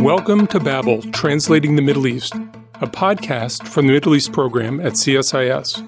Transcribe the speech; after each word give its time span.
Welcome 0.00 0.46
to 0.46 0.58
Babel, 0.58 1.02
Translating 1.12 1.76
the 1.76 1.82
Middle 1.82 2.06
East, 2.06 2.34
a 2.80 2.86
podcast 2.86 3.68
from 3.68 3.86
the 3.86 3.92
Middle 3.92 4.14
East 4.14 4.32
program 4.32 4.80
at 4.80 4.94
CSIS. 4.94 5.86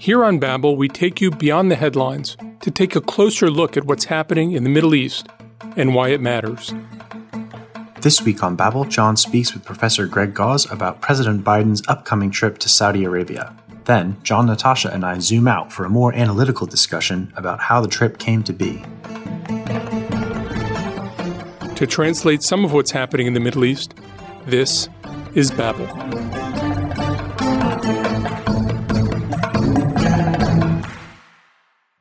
Here 0.00 0.24
on 0.24 0.40
Babel, 0.40 0.74
we 0.74 0.88
take 0.88 1.20
you 1.20 1.30
beyond 1.30 1.70
the 1.70 1.76
headlines 1.76 2.36
to 2.60 2.72
take 2.72 2.96
a 2.96 3.00
closer 3.00 3.48
look 3.48 3.76
at 3.76 3.84
what's 3.84 4.06
happening 4.06 4.50
in 4.50 4.64
the 4.64 4.68
Middle 4.68 4.96
East 4.96 5.28
and 5.76 5.94
why 5.94 6.08
it 6.08 6.20
matters. 6.20 6.74
This 8.00 8.20
week 8.20 8.42
on 8.42 8.56
Babel, 8.56 8.84
John 8.84 9.16
speaks 9.16 9.54
with 9.54 9.64
Professor 9.64 10.08
Greg 10.08 10.34
Gause 10.34 10.68
about 10.72 11.00
President 11.00 11.44
Biden's 11.44 11.86
upcoming 11.86 12.32
trip 12.32 12.58
to 12.58 12.68
Saudi 12.68 13.04
Arabia. 13.04 13.56
Then, 13.84 14.16
John, 14.24 14.46
Natasha, 14.46 14.90
and 14.92 15.04
I 15.04 15.20
zoom 15.20 15.46
out 15.46 15.72
for 15.72 15.84
a 15.84 15.88
more 15.88 16.12
analytical 16.12 16.66
discussion 16.66 17.32
about 17.36 17.60
how 17.60 17.80
the 17.80 17.86
trip 17.86 18.18
came 18.18 18.42
to 18.42 18.52
be. 18.52 18.82
To 21.76 21.86
translate 21.86 22.42
some 22.42 22.64
of 22.64 22.72
what's 22.72 22.90
happening 22.90 23.26
in 23.26 23.34
the 23.34 23.40
Middle 23.40 23.62
East, 23.62 23.92
this 24.46 24.88
is 25.34 25.50
Babel. 25.50 25.86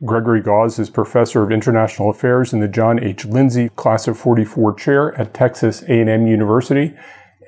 Gregory 0.06 0.40
Gause 0.40 0.80
is 0.80 0.90
professor 0.90 1.44
of 1.44 1.52
international 1.52 2.10
affairs 2.10 2.54
in 2.54 2.62
the 2.62 2.70
John 2.70 3.04
H. 3.04 3.26
Lindsey 3.26 3.68
Class 3.68 4.08
of 4.08 4.18
44 4.18 4.76
chair 4.76 5.14
at 5.20 5.34
Texas 5.34 5.82
A&M 5.82 6.26
University 6.26 6.94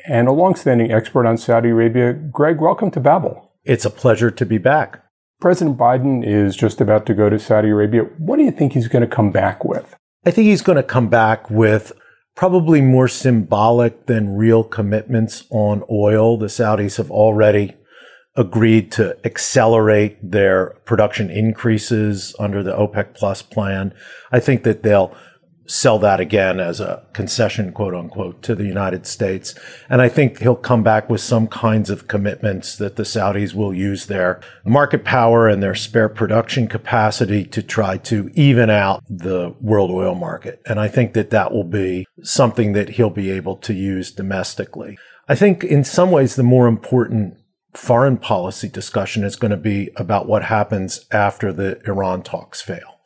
and 0.05 0.28
a 0.28 0.34
longstanding 0.34 0.91
expert 0.91 1.25
on 1.25 1.38
Saudi 1.38 1.70
Arabia. 1.70 2.12
Greg, 2.12 2.59
welcome 2.59 2.91
to 2.91 3.00
Babel. 3.00 3.53
It's 3.64 3.86
a 3.86 3.89
pleasure 3.89 4.31
to 4.31 4.45
be 4.45 4.58
back. 4.58 5.02
President 5.39 5.78
Biden 5.78 6.28
is 6.28 6.58
just 6.58 6.81
about 6.81 7.05
to 7.05 7.14
go 7.14 7.30
to 7.30 7.39
Saudi 7.39 7.70
Arabia. 7.70 8.02
What 8.17 8.36
do 8.36 8.44
you 8.44 8.52
think 8.52 8.73
he's 8.73 8.89
going 8.89 9.08
to 9.08 9.16
come 9.16 9.31
back 9.31 9.64
with? 9.64 9.95
I 10.25 10.31
think 10.31 10.48
he's 10.48 10.62
going 10.62 10.75
to 10.75 10.84
come 10.84 11.08
back 11.08 11.50
with 11.50 11.94
probably 12.38 12.80
more 12.82 13.08
symbolic 13.08 14.05
than 14.05 14.36
real 14.36 14.64
commitments 14.64 15.44
on 15.50 15.84
oil. 15.89 16.38
The 16.38 16.45
Saudis 16.45 16.98
have 16.98 17.09
already 17.09 17.75
agreed 18.36 18.92
to 18.92 19.17
accelerate 19.25 20.20
their 20.22 20.76
production 20.86 21.31
increases 21.31 22.36
under 22.38 22.61
the 22.61 22.72
OPEC 22.72 23.16
plus 23.16 23.42
plan. 23.42 23.92
I 24.31 24.39
think 24.39 24.64
that 24.64 24.84
they'll 24.84 25.17
sell 25.68 26.00
that 26.00 26.20
again 26.20 26.60
as 26.60 26.80
a 26.80 27.04
concession, 27.14 27.72
quote 27.73 27.94
unquote, 27.94 28.42
to 28.42 28.56
the 28.56 28.66
United 28.66 29.06
States. 29.06 29.54
And 29.90 30.02
I 30.02 30.10
think 30.10 30.40
he'll 30.40 30.56
come 30.56 30.82
back 30.82 31.10
with 31.10 31.22
some 31.22 31.48
kinds 31.48 31.90
of 31.90 32.08
commitments 32.08 32.78
that 32.78 32.96
the 32.96 33.04
Saudis 33.04 33.54
will 33.54 33.73
use 33.73 34.06
their 34.06 34.40
market 34.66 35.04
power 35.04 35.48
and 35.48 35.62
their 35.62 35.76
spare 35.76 36.10
production 36.10 36.68
capacity 36.68 37.44
to 37.45 37.62
try 37.62 37.98
to 37.98 38.32
even 38.34 38.70
out 38.70 39.04
the 39.10 39.54
world 39.62 39.92
oil 39.92 40.16
market. 40.16 40.62
And 40.66 40.80
I 40.80 40.88
think 40.88 41.14
that 41.14 41.30
that 41.32 41.52
will 41.52 41.66
be 41.66 42.08
something 42.23 42.73
that 42.73 42.90
he'll 42.90 43.10
be 43.10 43.30
able 43.30 43.58
to 43.58 43.73
use 43.73 44.12
domestically. 44.12 44.98
I 45.28 45.36
think 45.36 45.64
in 45.64 45.84
some 45.84 46.12
ways 46.12 46.36
the 46.36 46.44
more 46.44 46.68
important 46.68 47.38
foreign 47.73 48.18
policy 48.18 48.70
discussion 48.70 49.23
is 49.23 49.36
going 49.36 49.52
to 49.52 49.58
be 49.58 49.92
about 49.98 50.28
what 50.28 50.44
happens 50.44 51.06
after 51.12 51.52
the 51.52 51.80
Iran 51.86 52.23
talks 52.23 52.62
fail 52.62 52.97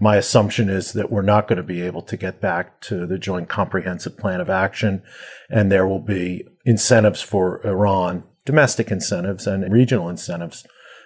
my 0.00 0.16
assumption 0.16 0.68
is 0.68 0.92
that 0.92 1.10
we're 1.10 1.22
not 1.22 1.48
going 1.48 1.56
to 1.56 1.62
be 1.62 1.82
able 1.82 2.02
to 2.02 2.16
get 2.16 2.40
back 2.40 2.80
to 2.82 3.06
the 3.06 3.18
joint 3.18 3.48
comprehensive 3.48 4.16
plan 4.16 4.40
of 4.40 4.48
action. 4.48 5.02
And 5.50 5.72
there 5.72 5.86
will 5.86 6.00
be 6.00 6.46
incentives 6.64 7.20
for 7.20 7.64
Iran, 7.66 8.22
domestic 8.44 8.90
incentives 8.90 9.46
and 9.46 9.70
regional 9.72 10.08
incentives 10.08 10.64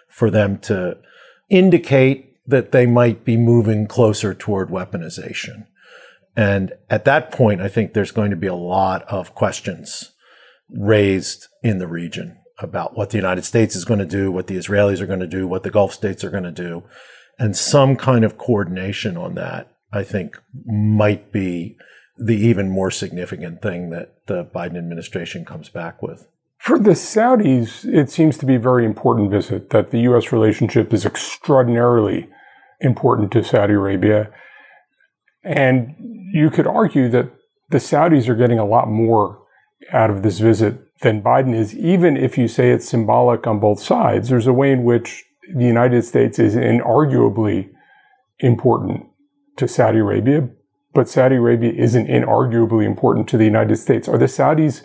for 0.09 0.31
them 0.31 0.59
to 0.59 0.99
indicate 1.49 2.37
that 2.47 2.73
they 2.73 2.87
might 2.87 3.25
be 3.25 3.37
moving 3.37 3.87
closer 3.87 4.35
toward 4.35 4.69
weaponization. 4.69 5.67
And 6.37 6.73
at 6.91 7.05
that 7.05 7.31
point, 7.31 7.61
I 7.61 7.69
think 7.69 7.93
there's 7.93 8.11
going 8.11 8.31
to 8.31 8.37
be 8.37 8.47
a 8.47 8.55
lot 8.55 9.03
of 9.05 9.35
questions 9.35 10.13
raised 10.71 11.47
in 11.63 11.79
the 11.79 11.87
region 11.87 12.39
about 12.59 12.97
what 12.97 13.11
the 13.11 13.17
United 13.17 13.45
States 13.45 13.75
is 13.75 13.85
going 13.85 14.01
to 14.01 14.07
do, 14.07 14.31
what 14.31 14.47
the 14.47 14.57
Israelis 14.57 15.01
are 15.01 15.07
going 15.07 15.21
to 15.21 15.27
do, 15.27 15.47
what 15.47 15.63
the 15.63 15.71
Gulf 15.71 15.93
states 15.95 16.25
are 16.25 16.31
going 16.31 16.45
to 16.45 16.51
do 16.51 16.85
and 17.43 17.57
some 17.57 17.97
kind 17.97 18.25
of 18.25 18.39
coordination 18.39 19.17
on 19.17 19.35
that, 19.35 19.75
I 19.93 20.05
think, 20.05 20.41
might 20.65 21.33
be 21.33 21.77
the 22.17 22.37
even 22.37 22.71
more 22.71 22.93
significant 22.93 23.61
thing 23.61 23.91
that 23.91 24.15
the 24.29 24.45
Biden 24.45 24.79
administration 24.79 25.45
comes 25.45 25.69
back 25.69 26.01
with. 26.01 26.29
For 26.59 26.79
the 26.79 26.93
Saudis, 26.93 27.85
it 27.85 28.11
seems 28.11 28.39
to 28.39 28.47
be 28.47 28.55
a 28.55 28.61
very 28.61 28.85
important 28.85 29.33
visit, 29.33 29.71
that 29.71 29.91
the 29.91 30.03
U.S. 30.03 30.31
relationship 30.31 30.95
is 30.95 31.05
extraordinarily 31.05 32.29
important 32.81 33.33
to 33.33 33.43
Saudi 33.43 33.75
Arabia. 33.75 34.31
And 35.43 35.97
you 36.33 36.49
could 36.49 36.69
argue 36.69 37.09
that 37.09 37.33
the 37.71 37.79
Saudis 37.79 38.29
are 38.29 38.37
getting 38.37 38.61
a 38.61 38.65
lot 38.65 38.87
more 38.87 39.43
out 39.93 40.11
of 40.11 40.23
this 40.23 40.39
visit 40.39 40.97
than 41.01 41.21
Biden 41.21 41.57
is, 41.57 41.75
even 41.75 42.17
if 42.17 42.39
you 42.39 42.47
say 42.47 42.71
it's 42.71 42.89
symbolic 42.89 43.49
on 43.49 43.59
both 43.59 43.83
sides. 43.83 44.29
There's 44.29 44.47
a 44.47 44.53
way 44.53 44.71
in 44.71 44.85
which 44.85 45.25
the 45.55 45.65
United 45.65 46.05
States 46.05 46.39
is 46.39 46.55
inarguably 46.55 47.71
important 48.39 49.07
to 49.57 49.69
Saudi 49.69 49.99
Arabia, 49.99 50.49
but 50.95 51.09
Saudi 51.09 51.37
Arabia 51.37 51.73
isn't 51.73 52.09
inarguably 52.09 52.85
important 52.85 53.29
to 53.29 53.37
the 53.37 53.45
United 53.45 53.77
States. 53.77 54.09
Are 54.09 54.19
the 54.19 54.27
Saudis 54.27 54.83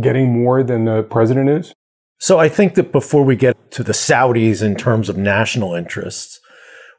getting 0.00 0.32
more 0.32 0.62
than 0.62 0.84
the 0.84 1.02
president 1.02 1.48
is? 1.48 1.72
So 2.18 2.38
I 2.38 2.48
think 2.48 2.74
that 2.74 2.92
before 2.92 3.24
we 3.24 3.34
get 3.34 3.70
to 3.72 3.82
the 3.82 3.92
Saudis 3.92 4.62
in 4.62 4.74
terms 4.74 5.08
of 5.08 5.16
national 5.16 5.74
interests, 5.74 6.38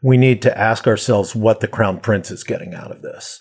we 0.02 0.18
need 0.18 0.42
to 0.42 0.58
ask 0.58 0.88
ourselves 0.88 1.36
what 1.36 1.60
the 1.60 1.68
crown 1.68 2.00
prince 2.00 2.32
is 2.32 2.44
getting 2.44 2.74
out 2.74 2.92
of 2.92 3.04
this. 3.04 3.40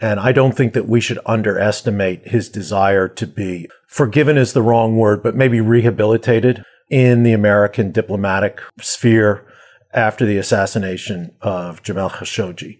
And 0.00 0.18
I 0.18 0.32
don't 0.32 0.56
think 0.56 0.72
that 0.72 0.88
we 0.88 1.00
should 1.00 1.20
underestimate 1.26 2.26
his 2.26 2.48
desire 2.48 3.06
to 3.06 3.26
be 3.26 3.68
forgiven 3.86 4.36
is 4.36 4.52
the 4.52 4.62
wrong 4.62 4.96
word, 4.96 5.22
but 5.22 5.36
maybe 5.36 5.60
rehabilitated 5.60 6.64
in 6.92 7.22
the 7.22 7.32
American 7.32 7.90
diplomatic 7.90 8.60
sphere 8.78 9.46
after 9.94 10.26
the 10.26 10.36
assassination 10.36 11.34
of 11.40 11.82
Jamal 11.82 12.10
Khashoggi. 12.10 12.78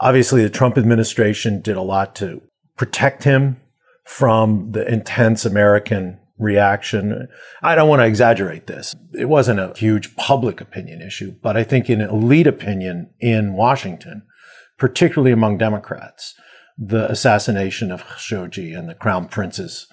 Obviously, 0.00 0.42
the 0.42 0.50
Trump 0.50 0.76
administration 0.76 1.60
did 1.60 1.76
a 1.76 1.82
lot 1.82 2.16
to 2.16 2.42
protect 2.76 3.22
him 3.22 3.60
from 4.04 4.72
the 4.72 4.84
intense 4.92 5.44
American 5.44 6.18
reaction. 6.40 7.28
I 7.62 7.76
don't 7.76 7.88
want 7.88 8.00
to 8.00 8.06
exaggerate 8.06 8.66
this. 8.66 8.96
It 9.16 9.26
wasn't 9.26 9.60
a 9.60 9.72
huge 9.76 10.16
public 10.16 10.60
opinion 10.60 11.00
issue, 11.00 11.36
but 11.40 11.56
I 11.56 11.62
think 11.62 11.88
in 11.88 12.00
elite 12.00 12.48
opinion 12.48 13.10
in 13.20 13.52
Washington, 13.52 14.22
particularly 14.76 15.30
among 15.30 15.58
Democrats, 15.58 16.34
the 16.76 17.08
assassination 17.08 17.92
of 17.92 18.02
Khashoggi 18.02 18.76
and 18.76 18.88
the 18.88 18.94
crown 18.96 19.28
prince's 19.28 19.86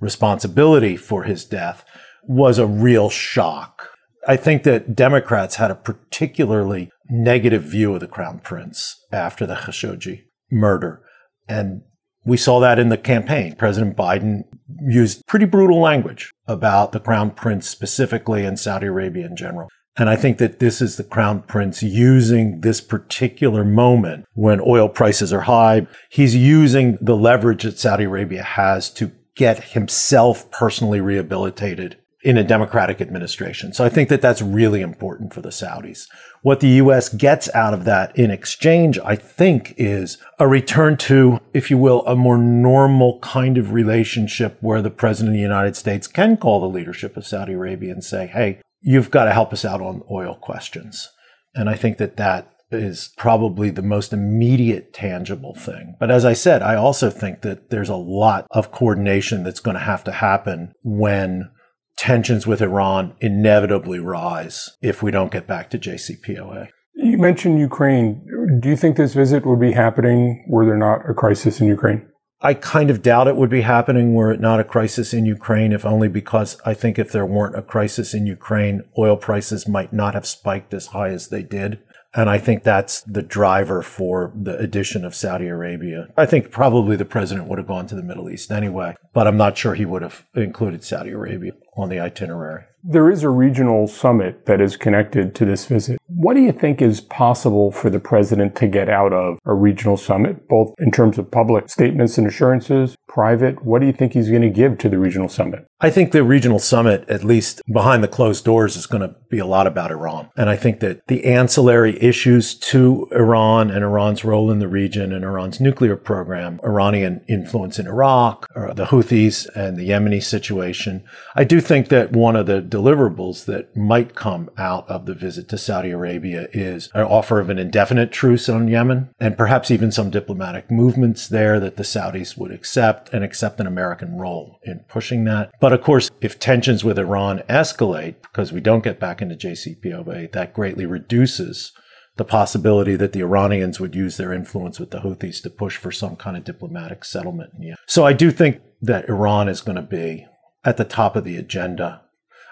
responsibility 0.00 0.96
for 0.96 1.22
his 1.22 1.44
death 1.44 1.84
was 2.24 2.58
a 2.58 2.66
real 2.66 3.10
shock. 3.10 3.88
I 4.26 4.36
think 4.36 4.62
that 4.62 4.94
Democrats 4.94 5.56
had 5.56 5.70
a 5.70 5.76
particularly 5.76 6.90
negative 7.10 7.62
view 7.62 7.94
of 7.94 8.00
the 8.00 8.06
crown 8.06 8.38
prince 8.38 9.04
after 9.10 9.46
the 9.46 9.54
Khashoggi 9.54 10.22
murder. 10.50 11.02
And 11.48 11.82
we 12.24 12.36
saw 12.36 12.60
that 12.60 12.78
in 12.78 12.88
the 12.88 12.96
campaign. 12.96 13.56
President 13.56 13.96
Biden 13.96 14.44
used 14.86 15.26
pretty 15.26 15.44
brutal 15.44 15.80
language 15.80 16.30
about 16.46 16.92
the 16.92 17.00
crown 17.00 17.32
prince 17.32 17.68
specifically 17.68 18.44
and 18.44 18.58
Saudi 18.58 18.86
Arabia 18.86 19.26
in 19.26 19.36
general. 19.36 19.68
And 19.96 20.08
I 20.08 20.16
think 20.16 20.38
that 20.38 20.58
this 20.58 20.80
is 20.80 20.96
the 20.96 21.04
crown 21.04 21.42
prince 21.42 21.82
using 21.82 22.60
this 22.60 22.80
particular 22.80 23.64
moment 23.64 24.24
when 24.32 24.60
oil 24.66 24.88
prices 24.88 25.32
are 25.32 25.42
high. 25.42 25.86
He's 26.10 26.34
using 26.34 26.96
the 27.00 27.16
leverage 27.16 27.64
that 27.64 27.78
Saudi 27.78 28.04
Arabia 28.04 28.42
has 28.42 28.88
to 28.94 29.12
get 29.34 29.64
himself 29.72 30.50
personally 30.50 31.00
rehabilitated 31.00 31.98
in 32.22 32.38
a 32.38 32.44
democratic 32.44 33.00
administration. 33.00 33.72
So 33.72 33.84
I 33.84 33.88
think 33.88 34.08
that 34.08 34.20
that's 34.20 34.40
really 34.40 34.80
important 34.80 35.34
for 35.34 35.40
the 35.40 35.48
Saudis. 35.48 36.06
What 36.42 36.60
the 36.60 36.68
U.S. 36.68 37.08
gets 37.08 37.52
out 37.54 37.74
of 37.74 37.84
that 37.84 38.16
in 38.16 38.30
exchange, 38.30 38.98
I 38.98 39.16
think, 39.16 39.74
is 39.76 40.18
a 40.38 40.46
return 40.46 40.96
to, 40.98 41.40
if 41.52 41.70
you 41.70 41.78
will, 41.78 42.04
a 42.06 42.16
more 42.16 42.38
normal 42.38 43.18
kind 43.20 43.58
of 43.58 43.72
relationship 43.72 44.56
where 44.60 44.82
the 44.82 44.90
president 44.90 45.34
of 45.34 45.38
the 45.38 45.42
United 45.42 45.76
States 45.76 46.06
can 46.06 46.36
call 46.36 46.60
the 46.60 46.66
leadership 46.66 47.16
of 47.16 47.26
Saudi 47.26 47.52
Arabia 47.52 47.92
and 47.92 48.04
say, 48.04 48.26
Hey, 48.26 48.60
you've 48.80 49.10
got 49.10 49.24
to 49.24 49.32
help 49.32 49.52
us 49.52 49.64
out 49.64 49.80
on 49.80 50.02
oil 50.10 50.34
questions. 50.34 51.08
And 51.54 51.68
I 51.68 51.74
think 51.74 51.98
that 51.98 52.16
that 52.16 52.48
is 52.72 53.10
probably 53.16 53.70
the 53.70 53.82
most 53.82 54.12
immediate 54.12 54.92
tangible 54.94 55.54
thing. 55.54 55.94
But 56.00 56.10
as 56.10 56.24
I 56.24 56.32
said, 56.32 56.62
I 56.62 56.74
also 56.74 57.10
think 57.10 57.42
that 57.42 57.70
there's 57.70 57.90
a 57.90 57.96
lot 57.96 58.46
of 58.50 58.72
coordination 58.72 59.44
that's 59.44 59.60
going 59.60 59.76
to 59.76 59.82
have 59.82 60.02
to 60.04 60.12
happen 60.12 60.72
when 60.82 61.50
tensions 61.96 62.46
with 62.46 62.62
Iran 62.62 63.14
inevitably 63.20 63.98
rise 63.98 64.70
if 64.80 65.02
we 65.02 65.10
don't 65.10 65.32
get 65.32 65.46
back 65.46 65.70
to 65.70 65.78
JCPOA. 65.78 66.68
You 66.94 67.18
mentioned 67.18 67.58
Ukraine. 67.58 68.24
Do 68.60 68.68
you 68.68 68.76
think 68.76 68.96
this 68.96 69.14
visit 69.14 69.46
would 69.46 69.60
be 69.60 69.72
happening 69.72 70.44
were 70.48 70.66
there 70.66 70.76
not 70.76 71.08
a 71.08 71.14
crisis 71.14 71.60
in 71.60 71.68
Ukraine? 71.68 72.06
I 72.44 72.54
kind 72.54 72.90
of 72.90 73.02
doubt 73.02 73.28
it 73.28 73.36
would 73.36 73.50
be 73.50 73.60
happening 73.60 74.14
were 74.14 74.32
it 74.32 74.40
not 74.40 74.58
a 74.58 74.64
crisis 74.64 75.14
in 75.14 75.24
Ukraine, 75.24 75.72
if 75.72 75.86
only 75.86 76.08
because 76.08 76.60
I 76.66 76.74
think 76.74 76.98
if 76.98 77.12
there 77.12 77.24
weren't 77.24 77.56
a 77.56 77.62
crisis 77.62 78.14
in 78.14 78.26
Ukraine, 78.26 78.82
oil 78.98 79.16
prices 79.16 79.68
might 79.68 79.92
not 79.92 80.14
have 80.14 80.26
spiked 80.26 80.74
as 80.74 80.86
high 80.86 81.10
as 81.10 81.28
they 81.28 81.44
did. 81.44 81.78
And 82.14 82.28
I 82.28 82.38
think 82.38 82.62
that's 82.62 83.00
the 83.02 83.22
driver 83.22 83.82
for 83.82 84.32
the 84.34 84.56
addition 84.58 85.04
of 85.04 85.14
Saudi 85.14 85.46
Arabia. 85.46 86.08
I 86.16 86.26
think 86.26 86.50
probably 86.50 86.96
the 86.96 87.04
president 87.04 87.48
would 87.48 87.58
have 87.58 87.66
gone 87.66 87.86
to 87.86 87.94
the 87.94 88.02
Middle 88.02 88.28
East 88.28 88.50
anyway, 88.50 88.96
but 89.14 89.26
I'm 89.26 89.38
not 89.38 89.56
sure 89.56 89.74
he 89.74 89.86
would 89.86 90.02
have 90.02 90.26
included 90.34 90.84
Saudi 90.84 91.10
Arabia 91.10 91.52
on 91.76 91.88
the 91.88 92.00
itinerary. 92.00 92.64
There 92.84 93.10
is 93.10 93.22
a 93.22 93.30
regional 93.30 93.86
summit 93.86 94.46
that 94.46 94.60
is 94.60 94.76
connected 94.76 95.36
to 95.36 95.44
this 95.44 95.66
visit. 95.66 96.00
What 96.08 96.34
do 96.34 96.40
you 96.40 96.50
think 96.50 96.82
is 96.82 97.00
possible 97.00 97.70
for 97.70 97.88
the 97.88 98.00
president 98.00 98.56
to 98.56 98.66
get 98.66 98.88
out 98.88 99.12
of 99.12 99.38
a 99.44 99.54
regional 99.54 99.96
summit, 99.96 100.48
both 100.48 100.74
in 100.78 100.90
terms 100.90 101.16
of 101.16 101.30
public 101.30 101.70
statements 101.70 102.18
and 102.18 102.26
assurances, 102.26 102.96
private? 103.06 103.64
What 103.64 103.80
do 103.80 103.86
you 103.86 103.92
think 103.92 104.12
he's 104.12 104.30
going 104.30 104.42
to 104.42 104.50
give 104.50 104.78
to 104.78 104.88
the 104.88 104.98
regional 104.98 105.28
summit? 105.28 105.64
I 105.82 105.90
think 105.90 106.12
the 106.12 106.22
regional 106.22 106.60
summit, 106.60 107.04
at 107.08 107.24
least 107.24 107.60
behind 107.70 108.04
the 108.04 108.08
closed 108.08 108.44
doors, 108.44 108.76
is 108.76 108.86
going 108.86 109.02
to 109.02 109.16
be 109.28 109.40
a 109.40 109.46
lot 109.46 109.66
about 109.66 109.90
Iran. 109.90 110.30
And 110.36 110.48
I 110.48 110.54
think 110.54 110.78
that 110.78 111.08
the 111.08 111.24
ancillary 111.24 112.00
issues 112.00 112.54
to 112.54 113.08
Iran 113.10 113.68
and 113.68 113.82
Iran's 113.82 114.24
role 114.24 114.48
in 114.50 114.60
the 114.60 114.68
region 114.68 115.12
and 115.12 115.24
Iran's 115.24 115.60
nuclear 115.60 115.96
program, 115.96 116.60
Iranian 116.62 117.24
influence 117.28 117.80
in 117.80 117.88
Iraq, 117.88 118.46
the 118.54 118.86
Houthis 118.86 119.48
and 119.56 119.76
the 119.76 119.88
Yemeni 119.88 120.22
situation, 120.22 121.02
I 121.34 121.42
do 121.42 121.60
think 121.60 121.88
that 121.88 122.12
one 122.12 122.36
of 122.36 122.46
the 122.46 122.62
deliverables 122.62 123.46
that 123.46 123.76
might 123.76 124.14
come 124.14 124.50
out 124.56 124.88
of 124.88 125.06
the 125.06 125.14
visit 125.14 125.48
to 125.48 125.58
Saudi 125.58 125.90
Arabia 125.90 126.46
is 126.52 126.90
an 126.94 127.02
offer 127.02 127.40
of 127.40 127.50
an 127.50 127.58
indefinite 127.58 128.12
truce 128.12 128.48
on 128.48 128.68
Yemen 128.68 129.10
and 129.18 129.36
perhaps 129.36 129.70
even 129.72 129.90
some 129.90 130.10
diplomatic 130.10 130.70
movements 130.70 131.26
there 131.26 131.58
that 131.58 131.76
the 131.76 131.82
Saudis 131.82 132.36
would 132.38 132.52
accept 132.52 133.12
and 133.12 133.24
accept 133.24 133.58
an 133.58 133.66
American 133.66 134.16
role 134.16 134.60
in 134.62 134.84
pushing 134.88 135.24
that. 135.24 135.50
But 135.58 135.71
of 135.72 135.82
course, 135.82 136.10
if 136.20 136.38
tensions 136.38 136.84
with 136.84 136.98
Iran 136.98 137.42
escalate 137.48 138.16
because 138.22 138.52
we 138.52 138.60
don't 138.60 138.84
get 138.84 139.00
back 139.00 139.22
into 139.22 139.34
JCPOA, 139.34 140.32
that 140.32 140.54
greatly 140.54 140.86
reduces 140.86 141.72
the 142.16 142.24
possibility 142.24 142.94
that 142.96 143.12
the 143.12 143.20
Iranians 143.20 143.80
would 143.80 143.94
use 143.94 144.16
their 144.16 144.32
influence 144.32 144.78
with 144.78 144.90
the 144.90 145.00
Houthis 145.00 145.42
to 145.42 145.50
push 145.50 145.76
for 145.76 145.90
some 145.90 146.16
kind 146.16 146.36
of 146.36 146.44
diplomatic 146.44 147.04
settlement. 147.04 147.52
So 147.86 148.04
I 148.04 148.12
do 148.12 148.30
think 148.30 148.60
that 148.82 149.08
Iran 149.08 149.48
is 149.48 149.60
going 149.60 149.76
to 149.76 149.82
be 149.82 150.26
at 150.64 150.76
the 150.76 150.84
top 150.84 151.16
of 151.16 151.24
the 151.24 151.36
agenda. 151.36 152.02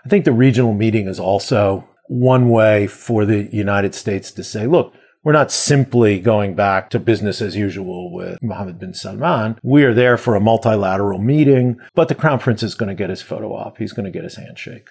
I 0.05 0.09
think 0.09 0.25
the 0.25 0.33
regional 0.33 0.73
meeting 0.73 1.09
is 1.09 1.21
also 1.21 1.87
one 2.09 2.49
way 2.49 2.87
for 2.87 3.25
the 3.25 3.55
United 3.55 3.95
States 3.95 4.31
to 4.33 4.43
say, 4.43 4.67
look, 4.67 4.95
we're 5.23 5.33
not 5.33 5.53
simply 5.53 6.19
going 6.19 6.55
back 6.55 6.91
to 6.91 6.99
business 6.99 7.43
as 7.43 7.57
usual 7.57 8.13
with 8.13 8.39
Mohammed 8.43 8.79
bin 8.79 8.95
Salman. 8.95 9.59
We 9.63 9.85
are 9.85 9.95
there 9.95 10.17
for 10.17 10.35
a 10.35 10.41
multilateral 10.41 11.19
meeting, 11.19 11.79
but 11.95 12.09
the 12.09 12.15
crown 12.15 12.39
prince 12.39 12.63
is 12.63 12.75
going 12.75 12.89
to 12.89 12.95
get 12.95 13.11
his 13.11 13.23
photo 13.23 13.55
op. 13.55 13.79
He's 13.79 13.93
going 13.93 14.07
to 14.07 14.11
get 14.11 14.25
his 14.25 14.37
handshake. 14.37 14.89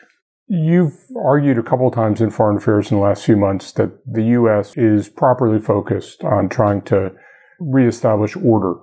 You've 0.47 0.97
argued 1.15 1.59
a 1.59 1.63
couple 1.63 1.87
of 1.87 1.93
times 1.93 2.21
in 2.21 2.31
foreign 2.31 2.57
affairs 2.57 2.89
in 2.89 2.97
the 2.97 3.03
last 3.03 3.23
few 3.23 3.37
months 3.37 3.71
that 3.73 3.91
the 4.05 4.23
U.S. 4.23 4.75
is 4.75 5.07
properly 5.07 5.59
focused 5.59 6.23
on 6.23 6.49
trying 6.49 6.81
to 6.83 7.11
reestablish 7.59 8.35
order 8.35 8.75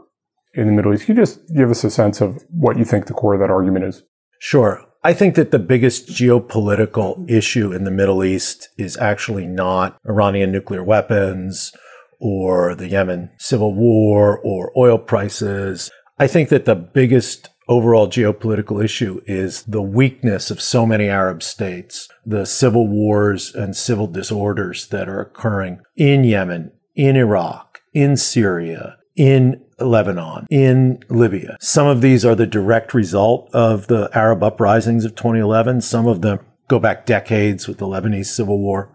in 0.55 0.67
the 0.67 0.73
Middle 0.73 0.95
East. 0.95 1.07
Can 1.07 1.17
you 1.17 1.23
just 1.23 1.41
give 1.55 1.71
us 1.71 1.83
a 1.83 1.91
sense 1.91 2.21
of 2.21 2.43
what 2.51 2.79
you 2.79 2.85
think 2.85 3.07
the 3.07 3.15
core 3.15 3.35
of 3.35 3.41
that 3.41 3.51
argument 3.51 3.85
is? 3.85 4.05
Sure. 4.39 4.86
I 5.07 5.15
think 5.15 5.37
that 5.37 5.53
the 5.53 5.61
biggest 5.61 6.09
geopolitical 6.09 7.31
issue 7.31 7.73
in 7.73 7.85
the 7.85 7.93
Middle 7.93 8.25
East 8.25 8.71
is 8.77 8.97
actually 8.97 9.47
not 9.47 9.97
Iranian 10.05 10.51
nuclear 10.51 10.83
weapons 10.83 11.73
or 12.19 12.75
the 12.75 12.89
Yemen 12.89 13.31
civil 13.39 13.73
war 13.73 14.37
or 14.37 14.73
oil 14.77 14.99
prices. 14.99 15.93
I 16.19 16.27
think 16.27 16.49
that 16.49 16.65
the 16.65 16.75
biggest 16.75 17.51
overall 17.69 18.09
geopolitical 18.09 18.85
issue 18.85 19.21
is 19.27 19.63
the 19.63 19.81
weakness 19.81 20.51
of 20.51 20.61
so 20.61 20.85
many 20.85 21.09
Arab 21.09 21.41
states, 21.45 22.09
the 22.25 22.45
civil 22.45 22.89
wars 22.89 23.55
and 23.55 23.77
civil 23.77 24.09
disorders 24.09 24.89
that 24.89 25.09
are 25.09 25.21
occurring 25.21 25.83
in 25.95 26.25
Yemen, 26.25 26.73
in 26.97 27.15
Iraq, 27.15 27.79
in 27.95 28.17
Syria, 28.17 28.97
in 29.17 29.63
Lebanon, 29.79 30.47
in 30.51 31.03
Libya. 31.09 31.57
Some 31.61 31.87
of 31.87 32.01
these 32.01 32.25
are 32.25 32.35
the 32.35 32.47
direct 32.47 32.95
result 32.95 33.51
of 33.53 33.87
the 33.89 34.11
Arab 34.13 34.43
uprisings 34.43 35.05
of 35.05 35.15
2011. 35.15 35.81
Some 35.81 36.07
of 36.07 36.23
them 36.23 36.41
go 36.69 36.79
back 36.79 37.07
decades 37.07 37.69
with 37.69 37.79
the 37.79 37.87
Lebanese 37.87 38.27
civil 38.27 38.59
war. 38.59 38.91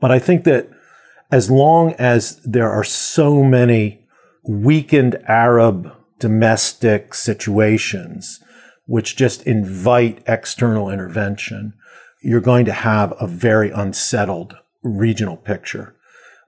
But 0.00 0.10
I 0.10 0.18
think 0.18 0.44
that 0.44 0.68
as 1.30 1.50
long 1.50 1.92
as 1.94 2.36
there 2.44 2.70
are 2.70 2.84
so 2.84 3.42
many 3.42 4.06
weakened 4.44 5.16
Arab 5.26 5.92
domestic 6.18 7.14
situations 7.14 8.40
which 8.86 9.16
just 9.16 9.46
invite 9.46 10.22
external 10.26 10.88
intervention, 10.88 11.74
you're 12.22 12.40
going 12.40 12.64
to 12.64 12.72
have 12.72 13.12
a 13.20 13.26
very 13.26 13.70
unsettled 13.70 14.56
regional 14.82 15.36
picture. 15.36 15.94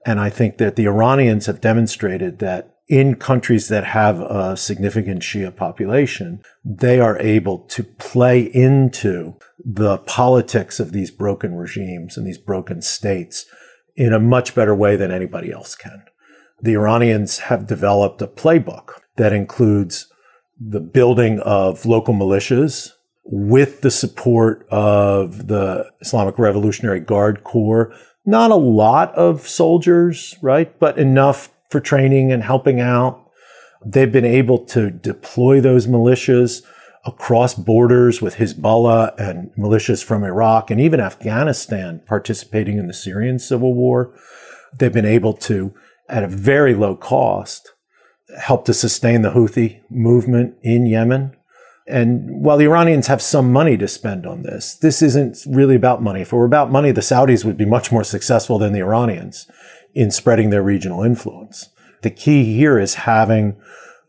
And 0.05 0.19
I 0.19 0.29
think 0.29 0.57
that 0.57 0.75
the 0.75 0.87
Iranians 0.87 1.45
have 1.45 1.61
demonstrated 1.61 2.39
that 2.39 2.75
in 2.91 3.15
countries 3.15 3.69
that 3.69 3.85
have 3.85 4.19
a 4.19 4.57
significant 4.57 5.21
Shia 5.21 5.55
population, 5.55 6.41
they 6.65 6.99
are 6.99 7.17
able 7.19 7.59
to 7.69 7.83
play 7.83 8.41
into 8.41 9.35
the 9.63 9.99
politics 9.99 10.77
of 10.77 10.91
these 10.91 11.09
broken 11.09 11.55
regimes 11.55 12.17
and 12.17 12.27
these 12.27 12.37
broken 12.37 12.81
states 12.81 13.45
in 13.95 14.11
a 14.11 14.19
much 14.19 14.53
better 14.53 14.75
way 14.75 14.97
than 14.97 15.09
anybody 15.09 15.53
else 15.53 15.73
can. 15.73 16.03
The 16.61 16.73
Iranians 16.73 17.39
have 17.39 17.65
developed 17.65 18.21
a 18.21 18.27
playbook 18.27 18.89
that 19.15 19.31
includes 19.31 20.11
the 20.59 20.81
building 20.81 21.39
of 21.39 21.85
local 21.85 22.13
militias 22.13 22.91
with 23.23 23.79
the 23.79 23.91
support 23.91 24.67
of 24.69 25.47
the 25.47 25.89
Islamic 26.01 26.37
Revolutionary 26.37 26.99
Guard 26.99 27.45
Corps. 27.45 27.93
Not 28.25 28.51
a 28.51 28.55
lot 28.55 29.15
of 29.15 29.47
soldiers, 29.47 30.35
right? 30.41 30.77
But 30.77 30.97
enough 30.97 31.53
for 31.71 31.79
training 31.79 32.31
and 32.31 32.43
helping 32.43 32.79
out. 32.79 33.29
They've 33.83 34.11
been 34.11 34.25
able 34.25 34.59
to 34.65 34.91
deploy 34.91 35.61
those 35.61 35.87
militias 35.87 36.61
across 37.03 37.55
borders 37.55 38.21
with 38.21 38.35
Hezbollah 38.35 39.17
and 39.17 39.51
militias 39.55 40.03
from 40.03 40.23
Iraq 40.23 40.69
and 40.69 40.79
even 40.79 40.99
Afghanistan 40.99 42.01
participating 42.05 42.77
in 42.77 42.85
the 42.85 42.93
Syrian 42.93 43.39
civil 43.39 43.73
war. 43.73 44.13
They've 44.77 44.93
been 44.93 45.05
able 45.05 45.33
to, 45.33 45.73
at 46.07 46.23
a 46.23 46.27
very 46.27 46.75
low 46.75 46.95
cost, 46.95 47.71
help 48.39 48.65
to 48.65 48.73
sustain 48.73 49.23
the 49.23 49.31
Houthi 49.31 49.81
movement 49.89 50.55
in 50.61 50.85
Yemen. 50.85 51.35
And 51.87 52.43
while 52.43 52.57
the 52.57 52.65
Iranians 52.65 53.07
have 53.07 53.21
some 53.21 53.51
money 53.51 53.75
to 53.77 53.87
spend 53.87 54.27
on 54.27 54.43
this, 54.43 54.75
this 54.75 55.01
isn't 55.01 55.39
really 55.47 55.75
about 55.75 56.03
money. 56.03 56.21
If 56.21 56.31
it 56.31 56.35
were 56.35 56.45
about 56.45 56.71
money, 56.71 56.91
the 56.91 57.01
Saudis 57.01 57.43
would 57.43 57.57
be 57.57 57.65
much 57.65 57.91
more 57.91 58.03
successful 58.03 58.59
than 58.59 58.73
the 58.73 58.79
Iranians 58.79 59.47
in 59.93 60.11
spreading 60.11 60.49
their 60.49 60.63
regional 60.63 61.03
influence. 61.03 61.69
The 62.01 62.09
key 62.09 62.55
here 62.55 62.79
is 62.79 62.95
having 62.95 63.55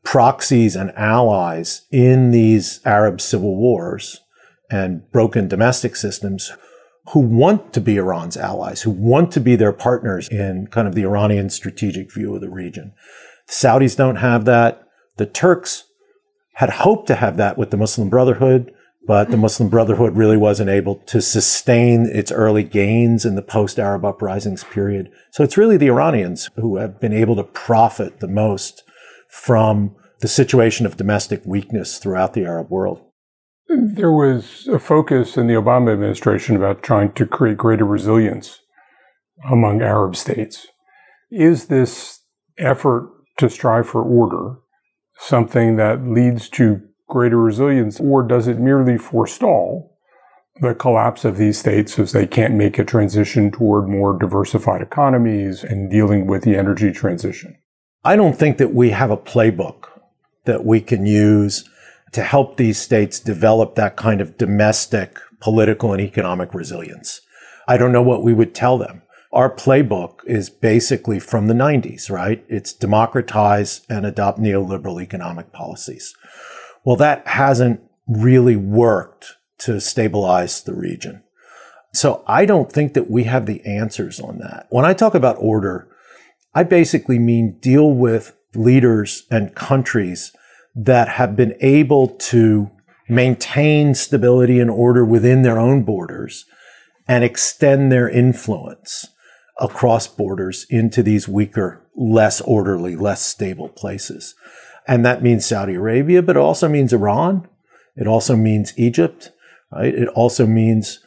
proxies 0.04 0.74
and 0.74 0.92
allies 0.96 1.86
in 1.90 2.30
these 2.30 2.80
Arab 2.84 3.20
civil 3.20 3.56
wars 3.56 4.20
and 4.70 5.10
broken 5.12 5.48
domestic 5.48 5.96
systems 5.96 6.52
who 7.10 7.20
want 7.20 7.72
to 7.72 7.80
be 7.80 7.96
Iran's 7.96 8.36
allies, 8.36 8.82
who 8.82 8.90
want 8.90 9.32
to 9.32 9.40
be 9.40 9.56
their 9.56 9.72
partners 9.72 10.28
in 10.28 10.68
kind 10.68 10.86
of 10.86 10.94
the 10.94 11.02
Iranian 11.02 11.50
strategic 11.50 12.12
view 12.12 12.34
of 12.34 12.40
the 12.40 12.50
region. 12.50 12.92
The 13.48 13.52
Saudis 13.52 13.96
don't 13.96 14.16
have 14.16 14.44
that. 14.44 14.82
The 15.16 15.26
Turks 15.26 15.84
had 16.54 16.70
hoped 16.70 17.06
to 17.08 17.16
have 17.16 17.36
that 17.38 17.58
with 17.58 17.70
the 17.70 17.76
Muslim 17.76 18.08
Brotherhood 18.08 18.72
but 19.06 19.30
the 19.30 19.36
Muslim 19.36 19.68
Brotherhood 19.68 20.16
really 20.16 20.36
wasn't 20.36 20.70
able 20.70 20.96
to 21.06 21.20
sustain 21.20 22.06
its 22.06 22.30
early 22.30 22.62
gains 22.62 23.24
in 23.24 23.34
the 23.34 23.42
post 23.42 23.78
Arab 23.78 24.04
uprisings 24.04 24.64
period. 24.64 25.10
So 25.32 25.42
it's 25.42 25.56
really 25.56 25.76
the 25.76 25.88
Iranians 25.88 26.48
who 26.56 26.76
have 26.76 27.00
been 27.00 27.12
able 27.12 27.36
to 27.36 27.44
profit 27.44 28.20
the 28.20 28.28
most 28.28 28.84
from 29.28 29.96
the 30.20 30.28
situation 30.28 30.86
of 30.86 30.96
domestic 30.96 31.42
weakness 31.44 31.98
throughout 31.98 32.34
the 32.34 32.44
Arab 32.44 32.70
world. 32.70 33.04
There 33.68 34.12
was 34.12 34.68
a 34.68 34.78
focus 34.78 35.36
in 35.36 35.46
the 35.46 35.54
Obama 35.54 35.92
administration 35.92 36.54
about 36.56 36.82
trying 36.82 37.12
to 37.14 37.26
create 37.26 37.56
greater 37.56 37.86
resilience 37.86 38.60
among 39.50 39.82
Arab 39.82 40.14
states. 40.14 40.68
Is 41.30 41.66
this 41.66 42.20
effort 42.58 43.10
to 43.38 43.48
strive 43.48 43.88
for 43.88 44.02
order 44.02 44.58
something 45.18 45.76
that 45.76 46.06
leads 46.06 46.48
to 46.50 46.82
greater 47.12 47.36
resilience, 47.36 48.00
or 48.00 48.22
does 48.22 48.48
it 48.48 48.58
merely 48.58 48.96
forestall 48.96 49.98
the 50.62 50.74
collapse 50.74 51.26
of 51.26 51.36
these 51.36 51.58
states 51.58 51.98
as 51.98 52.12
they 52.12 52.26
can't 52.26 52.54
make 52.54 52.78
a 52.78 52.84
transition 52.84 53.50
toward 53.50 53.86
more 53.86 54.18
diversified 54.18 54.80
economies 54.80 55.62
and 55.62 55.90
dealing 55.90 56.26
with 56.26 56.42
the 56.42 56.56
energy 56.56 56.90
transition? 56.90 57.54
I 58.02 58.16
don't 58.16 58.38
think 58.38 58.56
that 58.56 58.72
we 58.72 58.90
have 58.90 59.10
a 59.10 59.16
playbook 59.18 59.88
that 60.46 60.64
we 60.64 60.80
can 60.80 61.04
use 61.04 61.68
to 62.12 62.22
help 62.22 62.56
these 62.56 62.80
states 62.80 63.20
develop 63.20 63.74
that 63.74 63.96
kind 63.96 64.22
of 64.22 64.38
domestic 64.38 65.18
political 65.38 65.92
and 65.92 66.00
economic 66.00 66.54
resilience. 66.54 67.20
I 67.68 67.76
don't 67.76 67.92
know 67.92 68.02
what 68.02 68.22
we 68.22 68.32
would 68.32 68.54
tell 68.54 68.78
them. 68.78 69.02
Our 69.32 69.54
playbook 69.54 70.20
is 70.24 70.48
basically 70.48 71.20
from 71.20 71.46
the 71.46 71.54
90s, 71.54 72.10
right? 72.10 72.42
It's 72.48 72.72
democratize 72.72 73.82
and 73.90 74.06
adopt 74.06 74.38
neoliberal 74.38 75.02
economic 75.02 75.52
policies. 75.52 76.14
Well, 76.84 76.96
that 76.96 77.26
hasn't 77.26 77.80
really 78.06 78.56
worked 78.56 79.36
to 79.58 79.80
stabilize 79.80 80.62
the 80.62 80.74
region. 80.74 81.22
So 81.94 82.24
I 82.26 82.46
don't 82.46 82.72
think 82.72 82.94
that 82.94 83.10
we 83.10 83.24
have 83.24 83.46
the 83.46 83.64
answers 83.64 84.18
on 84.18 84.38
that. 84.38 84.66
When 84.70 84.84
I 84.84 84.94
talk 84.94 85.14
about 85.14 85.36
order, 85.38 85.88
I 86.54 86.64
basically 86.64 87.18
mean 87.18 87.58
deal 87.60 87.90
with 87.90 88.34
leaders 88.54 89.24
and 89.30 89.54
countries 89.54 90.32
that 90.74 91.08
have 91.08 91.36
been 91.36 91.54
able 91.60 92.08
to 92.08 92.70
maintain 93.08 93.94
stability 93.94 94.58
and 94.58 94.70
order 94.70 95.04
within 95.04 95.42
their 95.42 95.58
own 95.58 95.82
borders 95.82 96.46
and 97.06 97.24
extend 97.24 97.92
their 97.92 98.08
influence 98.08 99.06
across 99.60 100.08
borders 100.08 100.66
into 100.70 101.02
these 101.02 101.28
weaker, 101.28 101.86
less 101.94 102.40
orderly, 102.40 102.96
less 102.96 103.22
stable 103.22 103.68
places. 103.68 104.34
And 104.86 105.04
that 105.04 105.22
means 105.22 105.46
Saudi 105.46 105.74
Arabia, 105.74 106.22
but 106.22 106.36
it 106.36 106.40
also 106.40 106.68
means 106.68 106.92
Iran. 106.92 107.48
It 107.96 108.06
also 108.06 108.36
means 108.36 108.72
Egypt, 108.76 109.30
right? 109.70 109.94
It 109.94 110.08
also 110.08 110.46
means, 110.46 111.00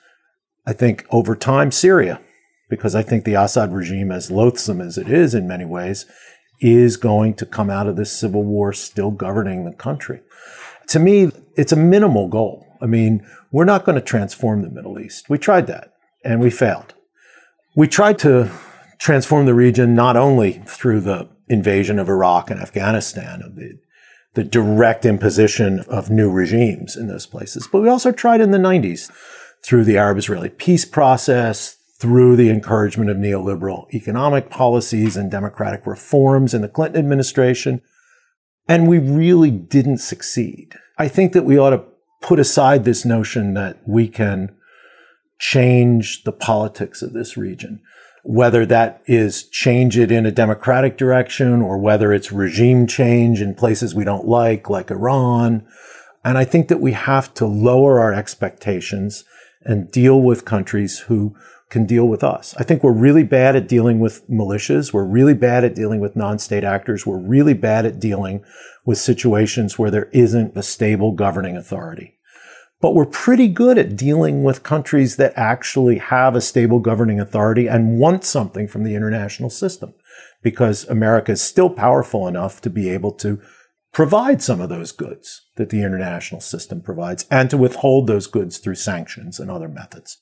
I 0.66 0.74
think, 0.74 1.06
over 1.10 1.36
time, 1.36 1.72
Syria, 1.72 2.22
because 2.70 2.96
I 2.96 3.02
think 3.02 3.26
the 3.26 3.34
Assad 3.34 3.74
regime, 3.74 4.12
as 4.12 4.32
loathsome 4.32 4.82
as 4.82 4.98
it 4.98 5.10
is 5.10 5.34
in 5.34 5.48
many 5.48 5.66
ways, 5.66 6.06
is 6.62 6.96
going 6.96 7.34
to 7.36 7.46
come 7.46 7.70
out 7.70 7.88
of 7.88 7.96
this 7.96 8.18
civil 8.18 8.44
war 8.44 8.72
still 8.72 9.12
governing 9.12 9.66
the 9.66 9.74
country. 9.74 10.22
To 10.88 11.00
me, 11.00 11.32
it's 11.56 11.72
a 11.72 11.78
minimal 11.78 12.28
goal. 12.28 12.66
I 12.82 12.86
mean, 12.86 13.26
we're 13.52 13.66
not 13.66 13.86
going 13.86 13.96
to 13.96 14.02
transform 14.02 14.62
the 14.62 14.70
Middle 14.70 15.00
East. 15.00 15.30
We 15.30 15.38
tried 15.38 15.68
that 15.68 15.94
and 16.24 16.40
we 16.40 16.50
failed. 16.50 16.94
We 17.76 17.88
tried 17.88 18.20
to 18.20 18.52
transform 19.00 19.46
the 19.46 19.54
region 19.54 19.96
not 19.96 20.16
only 20.16 20.64
through 20.66 21.02
the 21.02 21.30
invasion 21.48 22.00
of 22.00 22.10
Iraq 22.10 22.50
and 22.50 22.60
Afghanistan, 22.60 23.42
of 23.42 23.56
the, 23.56 23.80
the 24.34 24.44
direct 24.44 25.06
imposition 25.06 25.82
of 25.82 26.10
new 26.10 26.32
regimes 26.32 26.96
in 26.96 27.08
those 27.08 27.26
places, 27.26 27.68
but 27.72 27.82
we 27.82 27.90
also 27.90 28.12
tried 28.12 28.42
in 28.42 28.52
the 28.52 28.58
90s 28.58 29.12
through 29.64 29.84
the 29.84 29.98
Arab 29.98 30.18
Israeli 30.18 30.50
peace 30.50 30.86
process, 30.86 31.78
through 31.98 32.36
the 32.36 32.50
encouragement 32.50 33.10
of 33.10 33.18
neoliberal 33.18 33.92
economic 33.94 34.50
policies 34.50 35.16
and 35.16 35.32
democratic 35.32 35.88
reforms 35.88 36.54
in 36.54 36.62
the 36.62 36.70
Clinton 36.70 37.00
administration. 37.00 37.82
And 38.68 38.88
we 38.88 39.00
really 39.00 39.52
didn't 39.52 40.00
succeed. 40.00 40.76
I 40.98 41.08
think 41.08 41.34
that 41.34 41.46
we 41.46 41.58
ought 41.58 41.72
to 41.72 41.84
put 42.22 42.40
aside 42.40 42.84
this 42.84 43.06
notion 43.06 43.54
that 43.54 43.80
we 43.88 44.08
can 44.08 44.56
change 45.40 46.24
the 46.24 46.32
politics 46.32 47.02
of 47.02 47.14
this 47.14 47.38
region, 47.38 47.82
whether 48.28 48.66
that 48.66 49.04
is 49.06 49.44
change 49.50 50.00
it 50.00 50.12
in 50.12 50.26
a 50.26 50.32
democratic 50.32 50.98
direction 50.98 51.62
or 51.62 51.78
whether 51.78 52.12
it's 52.12 52.32
regime 52.32 52.88
change 52.88 53.40
in 53.40 53.54
places 53.54 53.94
we 53.94 54.04
don't 54.04 54.28
like, 54.28 54.68
like 54.68 54.90
Iran. 54.90 55.64
And 56.24 56.36
I 56.36 56.44
think 56.44 56.68
that 56.70 56.82
we 56.82 56.94
have 56.94 57.32
to 57.36 57.46
lower 57.46 58.00
our 58.00 58.12
expectations 58.12 59.26
and 59.62 59.92
deal 59.92 60.20
with 60.20 60.44
countries 60.44 61.02
who 61.02 61.36
can 61.70 61.86
deal 61.86 62.08
with 62.08 62.24
us. 62.24 62.56
I 62.58 62.64
think 62.64 62.84
we're 62.84 62.94
really 62.94 63.24
bad 63.24 63.56
at 63.56 63.68
dealing 63.68 64.00
with 64.00 64.28
militias. 64.28 64.92
We're 64.92 65.06
really 65.06 65.36
bad 65.36 65.64
at 65.64 65.76
dealing 65.76 66.00
with 66.00 66.16
non-state 66.16 66.64
actors. 66.64 67.06
We're 67.06 67.20
really 67.20 67.54
bad 67.54 67.86
at 67.86 68.00
dealing 68.00 68.44
with 68.86 68.98
situations 68.98 69.78
where 69.78 69.92
there 69.92 70.10
isn't 70.14 70.58
a 70.58 70.64
stable 70.64 71.12
governing 71.12 71.56
authority. 71.56 72.15
But 72.82 72.94
we're 72.94 73.06
pretty 73.06 73.48
good 73.48 73.78
at 73.78 73.96
dealing 73.96 74.44
with 74.44 74.64
countries 74.64 75.16
that 75.16 75.34
actually 75.36 75.98
have 75.98 76.36
a 76.36 76.42
stable 76.42 76.80
governing 76.80 77.20
authority 77.20 77.68
and 77.68 78.00
want 78.00 78.24
something 78.24 78.68
from 78.68 78.84
the 78.84 78.96
international 78.96 79.50
system 79.50 79.94
because 80.44 80.84
America 80.86 81.32
is 81.32 81.42
still 81.42 81.70
powerful 81.70 82.28
enough 82.28 82.62
to 82.62 82.70
be 82.70 82.90
able 82.90 83.12
to 83.14 83.42
provide 83.92 84.42
some 84.42 84.60
of 84.60 84.70
those 84.70 84.92
goods 84.92 85.42
that 85.56 85.70
the 85.70 85.82
international 85.82 86.42
system 86.42 86.82
provides 86.82 87.26
and 87.32 87.50
to 87.50 87.58
withhold 87.58 88.08
those 88.08 88.28
goods 88.28 88.58
through 88.58 88.76
sanctions 88.76 89.40
and 89.40 89.50
other 89.50 89.70
methods. 89.70 90.18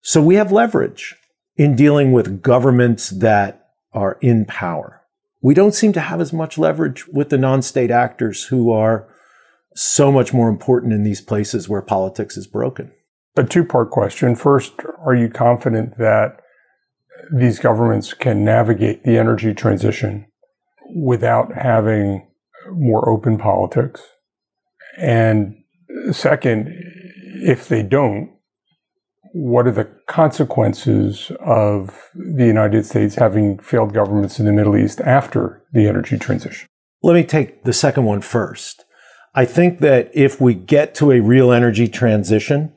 So 0.00 0.22
we 0.22 0.36
have 0.36 0.52
leverage 0.52 1.16
in 1.56 1.74
dealing 1.74 2.12
with 2.12 2.42
governments 2.42 3.10
that 3.10 3.70
are 3.92 4.16
in 4.20 4.44
power. 4.44 5.02
We 5.42 5.54
don't 5.54 5.74
seem 5.74 5.92
to 5.94 6.00
have 6.00 6.20
as 6.20 6.32
much 6.32 6.56
leverage 6.56 7.06
with 7.08 7.30
the 7.30 7.38
non-state 7.38 7.90
actors 7.90 8.44
who 8.44 8.70
are 8.70 9.08
so 9.74 10.12
much 10.12 10.32
more 10.32 10.48
important 10.48 10.92
in 10.92 11.02
these 11.02 11.20
places 11.20 11.68
where 11.68 11.82
politics 11.82 12.36
is 12.36 12.46
broken. 12.46 12.92
A 13.36 13.44
two 13.44 13.64
part 13.64 13.90
question. 13.90 14.36
First, 14.36 14.74
are 15.04 15.14
you 15.14 15.28
confident 15.28 15.98
that 15.98 16.40
these 17.32 17.58
governments 17.58 18.14
can 18.14 18.44
navigate 18.44 19.02
the 19.04 19.18
energy 19.18 19.54
transition 19.54 20.26
without 20.94 21.52
having 21.54 22.28
more 22.70 23.08
open 23.08 23.38
politics? 23.38 24.00
And 24.96 25.56
second, 26.12 26.72
if 27.42 27.68
they 27.68 27.82
don't, 27.82 28.30
what 29.32 29.66
are 29.66 29.72
the 29.72 29.90
consequences 30.06 31.32
of 31.40 32.10
the 32.14 32.46
United 32.46 32.86
States 32.86 33.16
having 33.16 33.58
failed 33.58 33.92
governments 33.92 34.38
in 34.38 34.46
the 34.46 34.52
Middle 34.52 34.76
East 34.76 35.00
after 35.00 35.64
the 35.72 35.88
energy 35.88 36.16
transition? 36.16 36.68
Let 37.02 37.14
me 37.14 37.24
take 37.24 37.64
the 37.64 37.72
second 37.72 38.04
one 38.04 38.20
first. 38.20 38.84
I 39.34 39.44
think 39.44 39.80
that 39.80 40.10
if 40.14 40.40
we 40.40 40.54
get 40.54 40.94
to 40.96 41.10
a 41.10 41.20
real 41.20 41.52
energy 41.52 41.88
transition, 41.88 42.72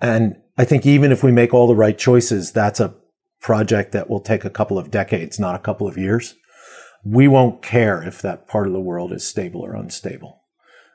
and 0.00 0.36
I 0.58 0.64
think 0.64 0.84
even 0.84 1.12
if 1.12 1.22
we 1.22 1.30
make 1.30 1.54
all 1.54 1.68
the 1.68 1.76
right 1.76 1.96
choices, 1.96 2.52
that's 2.52 2.80
a 2.80 2.94
project 3.40 3.92
that 3.92 4.10
will 4.10 4.20
take 4.20 4.44
a 4.44 4.50
couple 4.50 4.78
of 4.78 4.90
decades, 4.90 5.38
not 5.38 5.54
a 5.54 5.60
couple 5.60 5.86
of 5.86 5.96
years. 5.96 6.34
We 7.04 7.28
won't 7.28 7.62
care 7.62 8.02
if 8.02 8.20
that 8.22 8.48
part 8.48 8.66
of 8.66 8.72
the 8.72 8.80
world 8.80 9.12
is 9.12 9.26
stable 9.26 9.60
or 9.60 9.76
unstable. 9.76 10.40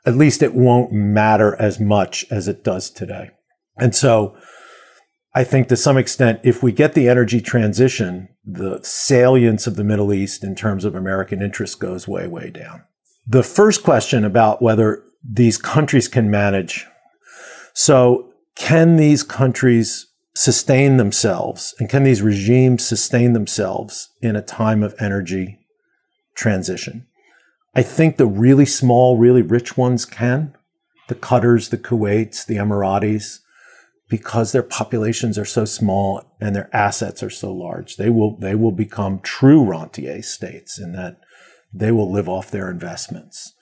At 0.05 0.17
least 0.17 0.41
it 0.41 0.53
won't 0.53 0.91
matter 0.91 1.55
as 1.55 1.79
much 1.79 2.25
as 2.29 2.47
it 2.47 2.63
does 2.63 2.89
today. 2.89 3.31
And 3.77 3.95
so 3.95 4.35
I 5.33 5.45
think 5.45 5.69
to 5.69 5.77
some 5.77 5.97
extent, 5.97 6.41
if 6.43 6.61
we 6.61 6.73
get 6.73 6.93
the 6.93 7.07
energy 7.07 7.39
transition, 7.39 8.27
the 8.43 8.79
salience 8.83 9.67
of 9.67 9.77
the 9.77 9.83
Middle 9.83 10.11
East 10.11 10.43
in 10.43 10.55
terms 10.55 10.83
of 10.83 10.95
American 10.95 11.41
interest 11.41 11.79
goes 11.79 12.07
way, 12.07 12.27
way 12.27 12.49
down. 12.49 12.83
The 13.27 13.43
first 13.43 13.83
question 13.83 14.25
about 14.25 14.61
whether 14.61 15.03
these 15.23 15.57
countries 15.57 16.07
can 16.07 16.31
manage. 16.31 16.87
So 17.73 18.33
can 18.55 18.97
these 18.97 19.23
countries 19.23 20.07
sustain 20.33 20.97
themselves 20.97 21.75
and 21.79 21.89
can 21.89 22.03
these 22.03 22.21
regimes 22.21 22.85
sustain 22.85 23.33
themselves 23.33 24.09
in 24.21 24.35
a 24.35 24.41
time 24.41 24.83
of 24.83 24.95
energy 24.99 25.59
transition? 26.35 27.05
I 27.73 27.83
think 27.83 28.17
the 28.17 28.25
really 28.25 28.65
small, 28.65 29.17
really 29.17 29.41
rich 29.41 29.77
ones 29.77 30.05
can. 30.05 30.55
The 31.07 31.15
Qatars, 31.15 31.69
the 31.69 31.77
Kuwaits, 31.77 32.45
the 32.45 32.55
Emiratis, 32.55 33.39
because 34.09 34.51
their 34.51 34.63
populations 34.63 35.37
are 35.37 35.45
so 35.45 35.63
small 35.63 36.23
and 36.41 36.53
their 36.53 36.69
assets 36.75 37.23
are 37.23 37.29
so 37.29 37.53
large. 37.53 37.95
They 37.95 38.09
will, 38.09 38.37
they 38.37 38.55
will 38.55 38.73
become 38.73 39.19
true 39.19 39.63
rentier 39.63 40.21
states 40.21 40.77
in 40.77 40.91
that 40.93 41.17
they 41.73 41.91
will 41.91 42.11
live 42.11 42.27
off 42.27 42.51
their 42.51 42.69
investments. 42.69 43.53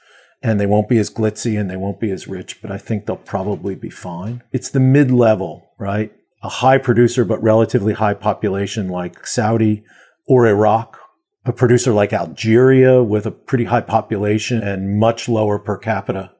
And 0.41 0.59
they 0.59 0.65
won't 0.65 0.87
be 0.87 0.97
as 0.97 1.09
glitzy 1.09 1.59
and 1.59 1.69
they 1.69 1.75
won't 1.75 1.99
be 1.99 2.11
as 2.11 2.27
rich, 2.27 2.61
but 2.61 2.71
I 2.71 2.77
think 2.77 3.05
they'll 3.05 3.17
probably 3.17 3.75
be 3.75 3.89
fine. 3.89 4.41
It's 4.51 4.69
the 4.69 4.79
mid 4.79 5.11
level, 5.11 5.71
right? 5.77 6.13
A 6.41 6.49
high 6.49 6.77
producer, 6.77 7.25
but 7.25 7.43
relatively 7.43 7.93
high 7.93 8.13
population 8.13 8.87
like 8.87 9.27
Saudi 9.27 9.83
or 10.27 10.47
Iraq. 10.47 10.97
A 11.45 11.51
producer 11.51 11.91
like 11.93 12.13
Algeria 12.13 13.03
with 13.03 13.25
a 13.25 13.31
pretty 13.31 13.65
high 13.65 13.81
population 13.81 14.61
and 14.61 14.99
much 14.99 15.27
lower 15.27 15.57
per 15.59 15.77
capita 15.77 16.31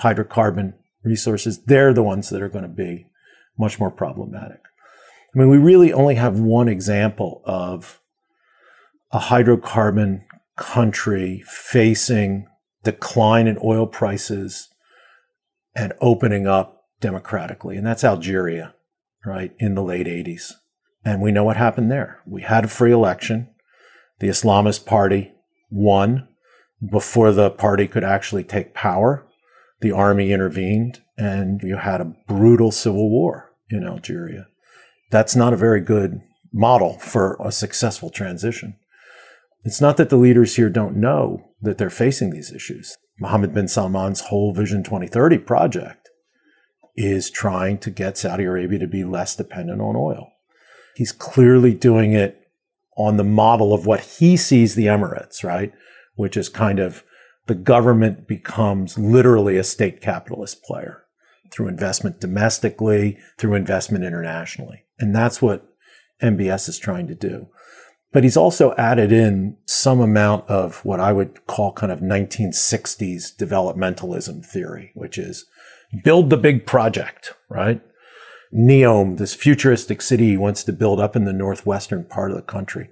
hydrocarbon 0.00 0.74
resources, 1.02 1.62
they're 1.64 1.94
the 1.94 2.02
ones 2.02 2.30
that 2.30 2.42
are 2.42 2.48
going 2.48 2.62
to 2.62 2.68
be 2.68 3.06
much 3.58 3.78
more 3.78 3.90
problematic. 3.90 4.60
I 5.34 5.38
mean, 5.38 5.48
we 5.48 5.58
really 5.58 5.92
only 5.92 6.14
have 6.14 6.38
one 6.38 6.68
example 6.68 7.42
of 7.44 8.00
a 9.12 9.18
hydrocarbon 9.18 10.22
country 10.58 11.42
facing 11.46 12.46
decline 12.84 13.46
in 13.46 13.58
oil 13.64 13.86
prices 13.86 14.68
and 15.74 15.92
opening 16.00 16.46
up 16.46 16.84
democratically, 17.00 17.76
and 17.76 17.86
that's 17.86 18.04
Algeria, 18.04 18.74
right, 19.24 19.54
in 19.58 19.74
the 19.74 19.82
late 19.82 20.06
80s. 20.06 20.52
And 21.04 21.22
we 21.22 21.32
know 21.32 21.44
what 21.44 21.56
happened 21.56 21.90
there. 21.90 22.20
We 22.26 22.42
had 22.42 22.64
a 22.64 22.68
free 22.68 22.92
election. 22.92 23.48
The 24.18 24.28
Islamist 24.28 24.84
party 24.84 25.32
won 25.70 26.28
before 26.90 27.32
the 27.32 27.50
party 27.50 27.86
could 27.86 28.04
actually 28.04 28.44
take 28.44 28.74
power 28.74 29.28
the 29.80 29.92
army 29.92 30.32
intervened 30.32 31.00
and 31.16 31.62
you 31.62 31.76
had 31.76 32.00
a 32.00 32.12
brutal 32.26 32.70
civil 32.70 33.10
war 33.10 33.52
in 33.70 33.84
Algeria. 33.84 34.48
That's 35.10 35.36
not 35.36 35.52
a 35.52 35.56
very 35.56 35.80
good 35.80 36.20
model 36.52 36.98
for 36.98 37.36
a 37.40 37.52
successful 37.52 38.10
transition. 38.10 38.76
It's 39.68 39.82
not 39.82 39.98
that 39.98 40.08
the 40.08 40.16
leaders 40.16 40.56
here 40.56 40.70
don't 40.70 40.96
know 40.96 41.50
that 41.60 41.76
they're 41.76 41.90
facing 41.90 42.30
these 42.30 42.50
issues. 42.50 42.96
Mohammed 43.20 43.52
bin 43.52 43.68
Salman's 43.68 44.22
whole 44.22 44.54
Vision 44.54 44.82
2030 44.82 45.36
project 45.36 46.08
is 46.96 47.30
trying 47.30 47.76
to 47.80 47.90
get 47.90 48.16
Saudi 48.16 48.44
Arabia 48.44 48.78
to 48.78 48.86
be 48.86 49.04
less 49.04 49.36
dependent 49.36 49.82
on 49.82 49.94
oil. 49.94 50.32
He's 50.96 51.12
clearly 51.12 51.74
doing 51.74 52.14
it 52.14 52.48
on 52.96 53.18
the 53.18 53.24
model 53.24 53.74
of 53.74 53.84
what 53.84 54.00
he 54.00 54.38
sees 54.38 54.74
the 54.74 54.86
Emirates, 54.86 55.44
right? 55.44 55.74
Which 56.14 56.38
is 56.38 56.48
kind 56.48 56.78
of 56.78 57.04
the 57.46 57.54
government 57.54 58.26
becomes 58.26 58.96
literally 58.96 59.58
a 59.58 59.64
state 59.64 60.00
capitalist 60.00 60.62
player 60.62 61.02
through 61.52 61.68
investment 61.68 62.22
domestically, 62.22 63.18
through 63.36 63.52
investment 63.52 64.02
internationally. 64.02 64.86
And 64.98 65.14
that's 65.14 65.42
what 65.42 65.66
MBS 66.22 66.70
is 66.70 66.78
trying 66.78 67.06
to 67.08 67.14
do. 67.14 67.48
But 68.12 68.24
he's 68.24 68.36
also 68.36 68.74
added 68.76 69.12
in 69.12 69.56
some 69.66 70.00
amount 70.00 70.48
of 70.48 70.84
what 70.84 70.98
I 70.98 71.12
would 71.12 71.46
call 71.46 71.72
kind 71.72 71.92
of 71.92 72.00
1960s 72.00 73.36
developmentalism 73.36 74.44
theory, 74.44 74.92
which 74.94 75.18
is 75.18 75.44
build 76.04 76.30
the 76.30 76.36
big 76.36 76.66
project, 76.66 77.34
right? 77.50 77.82
Neom, 78.52 79.18
this 79.18 79.34
futuristic 79.34 80.00
city 80.00 80.30
he 80.30 80.36
wants 80.36 80.64
to 80.64 80.72
build 80.72 81.00
up 81.00 81.16
in 81.16 81.24
the 81.24 81.32
northwestern 81.34 82.04
part 82.04 82.30
of 82.30 82.36
the 82.36 82.42
country. 82.42 82.90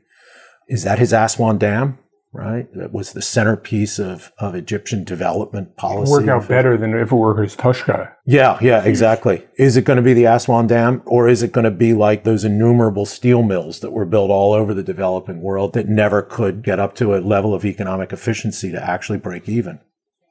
Is 0.68 0.84
that 0.84 0.98
his 0.98 1.12
Aswan 1.12 1.58
Dam? 1.58 1.98
Right? 2.36 2.72
That 2.74 2.92
was 2.92 3.12
the 3.12 3.22
centerpiece 3.22 3.98
of, 3.98 4.32
of 4.38 4.54
Egyptian 4.54 5.04
development 5.04 5.76
policy. 5.76 6.10
Work 6.10 6.28
out 6.28 6.48
better 6.48 6.76
than 6.76 6.94
if 6.94 7.10
it 7.10 7.16
were 7.16 7.40
his 7.42 7.56
Tushka. 7.56 8.12
Yeah, 8.26 8.58
yeah, 8.60 8.84
exactly. 8.84 9.46
Is 9.58 9.76
it 9.76 9.84
going 9.84 9.96
to 9.96 10.02
be 10.02 10.14
the 10.14 10.26
Aswan 10.26 10.66
Dam 10.66 11.02
or 11.06 11.28
is 11.28 11.42
it 11.42 11.52
going 11.52 11.64
to 11.64 11.70
be 11.70 11.94
like 11.94 12.24
those 12.24 12.44
innumerable 12.44 13.06
steel 13.06 13.42
mills 13.42 13.80
that 13.80 13.92
were 13.92 14.04
built 14.04 14.30
all 14.30 14.52
over 14.52 14.74
the 14.74 14.82
developing 14.82 15.40
world 15.40 15.72
that 15.72 15.88
never 15.88 16.22
could 16.22 16.62
get 16.62 16.78
up 16.78 16.94
to 16.96 17.14
a 17.14 17.20
level 17.20 17.54
of 17.54 17.64
economic 17.64 18.12
efficiency 18.12 18.70
to 18.70 18.82
actually 18.82 19.18
break 19.18 19.48
even? 19.48 19.80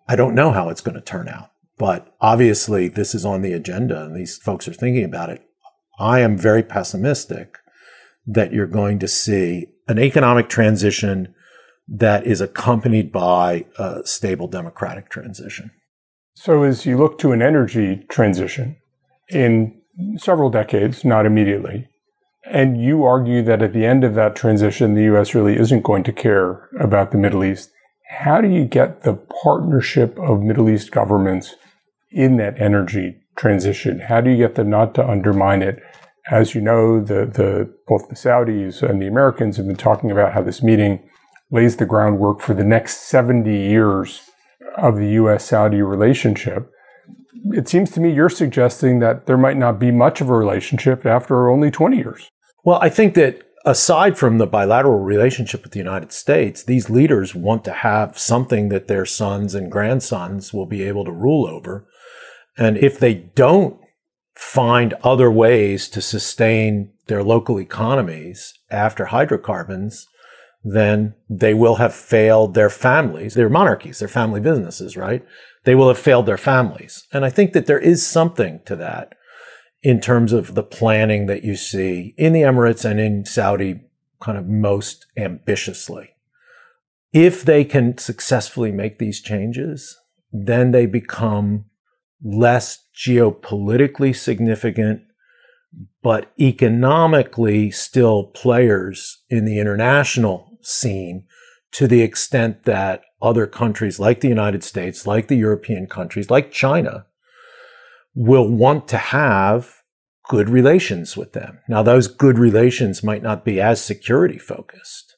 I 0.08 0.16
don't 0.16 0.36
know 0.36 0.52
how 0.52 0.70
it's 0.70 0.82
going 0.82 0.96
to 0.96 1.02
turn 1.02 1.28
out, 1.28 1.50
but 1.78 2.16
obviously 2.22 2.88
this 2.88 3.16
is 3.16 3.26
on 3.26 3.42
the 3.42 3.54
agenda 3.54 4.04
and 4.06 4.16
these 4.16 4.38
folks 4.38 4.68
are 4.68 4.74
thinking 4.74 5.04
about 5.04 5.30
it. 5.30 5.42
I 6.00 6.20
am 6.20 6.38
very 6.38 6.62
pessimistic 6.62 7.58
that 8.28 8.52
you're 8.52 8.68
going 8.68 9.00
to 9.00 9.08
see 9.08 9.68
an 9.88 10.00
economic 10.00 10.50
transition 10.50 11.35
that 11.88 12.26
is 12.26 12.42
accompanied 12.42 13.12
by 13.12 13.66
a 13.78 14.02
stable 14.06 14.48
democratic 14.48 15.10
transition. 15.10 15.72
So, 16.36 16.64
as 16.64 16.86
you 16.86 16.98
look 16.98 17.18
to 17.20 17.32
an 17.32 17.42
energy 17.42 18.06
transition 18.10 18.78
in 19.30 19.82
several 20.18 20.50
decades, 20.50 21.06
not 21.06 21.26
immediately, 21.26 21.88
and 22.46 22.82
you 22.82 23.04
argue 23.04 23.42
that 23.44 23.62
at 23.62 23.74
the 23.74 23.86
end 23.86 24.04
of 24.04 24.16
that 24.16 24.36
transition, 24.36 24.94
the 24.94 25.04
U.S. 25.04 25.34
really 25.34 25.58
isn't 25.58 25.84
going 25.84 26.04
to 26.04 26.12
care 26.12 26.70
about 26.80 27.12
the 27.12 27.18
Middle 27.18 27.44
East, 27.44 27.72
how 28.10 28.42
do 28.42 28.48
you 28.50 28.66
get 28.66 29.02
the 29.02 29.14
partnership 29.44 30.18
of 30.20 30.42
Middle 30.42 30.70
East 30.70 30.92
governments 30.92 31.56
in 32.12 32.38
that 32.38 32.60
energy 32.62 33.18
transition? 33.36 34.00
How 34.00 34.22
do 34.22 34.30
you 34.30 34.38
get 34.38 34.56
them 34.56 34.70
not 34.70 34.94
to 34.96 35.08
undermine 35.08 35.62
it? 35.62 35.82
As 36.30 36.54
you 36.54 36.62
know, 36.62 37.00
the, 37.00 37.26
the 37.26 37.74
both 37.88 38.10
the 38.10 38.16
Saudis 38.16 38.82
and 38.82 39.02
the 39.02 39.08
Americans 39.08 39.58
have 39.58 39.68
been 39.68 39.76
talking 39.76 40.12
about 40.12 40.34
how 40.34 40.42
this 40.42 40.62
meeting 40.62 41.08
lays 41.52 41.78
the 41.78 41.86
groundwork 41.86 42.42
for 42.42 42.54
the 42.54 42.64
next 42.64 43.08
70 43.08 43.50
years 43.50 44.22
of 44.78 44.98
the 44.98 45.10
US 45.12 45.46
Saudi 45.46 45.82
relationship. 45.82 46.72
It 47.52 47.68
seems 47.68 47.92
to 47.92 48.00
me 48.00 48.12
you're 48.12 48.30
suggesting 48.30 49.00
that 49.00 49.26
there 49.26 49.38
might 49.38 49.58
not 49.58 49.80
be 49.80 49.92
much 49.92 50.22
of 50.22 50.30
a 50.30 50.36
relationship 50.36 51.06
after 51.06 51.50
only 51.50 51.72
20 51.72 51.98
years. 51.98 52.30
Well, 52.64 52.80
I 52.82 52.90
think 52.90 53.14
that 53.14 53.44
aside 53.66 54.18
from 54.18 54.38
the 54.38 54.48
bilateral 54.48 55.00
relationship 55.00 55.64
with 55.64 55.72
the 55.72 55.80
United 55.80 56.12
States, 56.12 56.64
these 56.64 56.90
leaders 56.90 57.36
want 57.36 57.64
to 57.66 57.72
have 57.72 58.18
something 58.18 58.70
that 58.70 58.88
their 58.88 59.06
sons 59.06 59.54
and 59.54 59.72
grandsons 59.72 60.54
will 60.54 60.66
be 60.66 60.84
able 60.84 61.06
to 61.06 61.12
rule 61.12 61.48
over. 61.48 61.88
And 62.58 62.78
if 62.78 63.00
they 63.00 63.14
don't 63.14 63.80
find 64.36 64.94
other 65.04 65.32
ways 65.32 65.88
to 65.90 66.02
sustain 66.02 66.92
their 67.08 67.24
local 67.24 67.60
economies 67.60 68.54
after 68.72 69.06
hydrocarbons, 69.06 70.08
then 70.68 71.14
they 71.30 71.54
will 71.54 71.76
have 71.76 71.94
failed 71.94 72.56
their 72.56 72.72
families, 72.72 73.36
their 73.36 73.50
monarchies, 73.50 74.00
their 74.00 74.08
family 74.08 74.42
businesses, 74.42 74.98
right? 74.98 75.24
They 75.64 75.76
will 75.76 75.90
have 75.90 76.00
failed 76.00 76.26
their 76.26 76.38
families. 76.38 77.06
And 77.14 77.24
I 77.24 77.30
think 77.30 77.54
that 77.54 77.68
there 77.68 77.80
is 77.80 78.06
something 78.06 78.60
to 78.66 78.76
that 78.78 79.14
in 79.84 80.02
terms 80.02 80.34
of 80.34 80.56
the 80.56 80.64
planning 80.64 81.28
that 81.28 81.44
you 81.44 81.56
see 81.56 82.16
in 82.18 82.34
the 82.34 82.42
Emirates 82.42 82.84
and 82.84 83.00
in 83.00 83.26
Saudi 83.26 83.82
kind 84.20 84.40
of 84.40 84.48
most 84.48 85.06
ambitiously. 85.16 86.16
If 87.14 87.44
they 87.44 87.64
can 87.64 88.00
successfully 88.00 88.72
make 88.72 88.98
these 88.98 89.22
changes, 89.22 89.96
then 90.32 90.72
they 90.72 90.88
become 90.88 91.66
less 92.24 92.84
geopolitically 92.96 94.16
significant 94.16 95.04
but 96.02 96.32
economically 96.40 97.72
still 97.72 98.24
players 98.24 99.24
in 99.30 99.46
the 99.46 99.60
international 99.60 100.55
scene 100.66 101.26
to 101.72 101.88
the 101.88 102.02
extent 102.02 102.64
that 102.64 103.04
other 103.22 103.48
countries 103.48 104.00
like 104.00 104.22
the 104.22 104.28
United 104.28 104.64
States, 104.64 105.06
like 105.06 105.28
the 105.28 105.36
European 105.36 105.88
countries, 105.88 106.30
like 106.30 106.52
China, 106.52 107.06
will 108.14 108.50
want 108.50 108.88
to 108.88 108.98
have 108.98 109.82
good 110.30 110.50
relations 110.50 111.18
with 111.18 111.34
them. 111.34 111.60
Now, 111.68 111.84
those 111.84 112.08
good 112.08 112.40
relations 112.40 113.04
might 113.04 113.22
not 113.22 113.44
be 113.46 113.60
as 113.60 113.84
security 113.84 114.40
focused, 114.40 115.18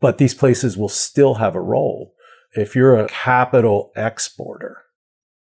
but 0.00 0.18
these 0.18 0.34
places 0.34 0.76
will 0.76 0.88
still 0.88 1.34
have 1.34 1.54
a 1.54 1.60
role. 1.60 2.14
If 2.54 2.76
you're 2.76 2.96
a 2.98 3.08
capital 3.08 3.90
exporter, 3.96 4.82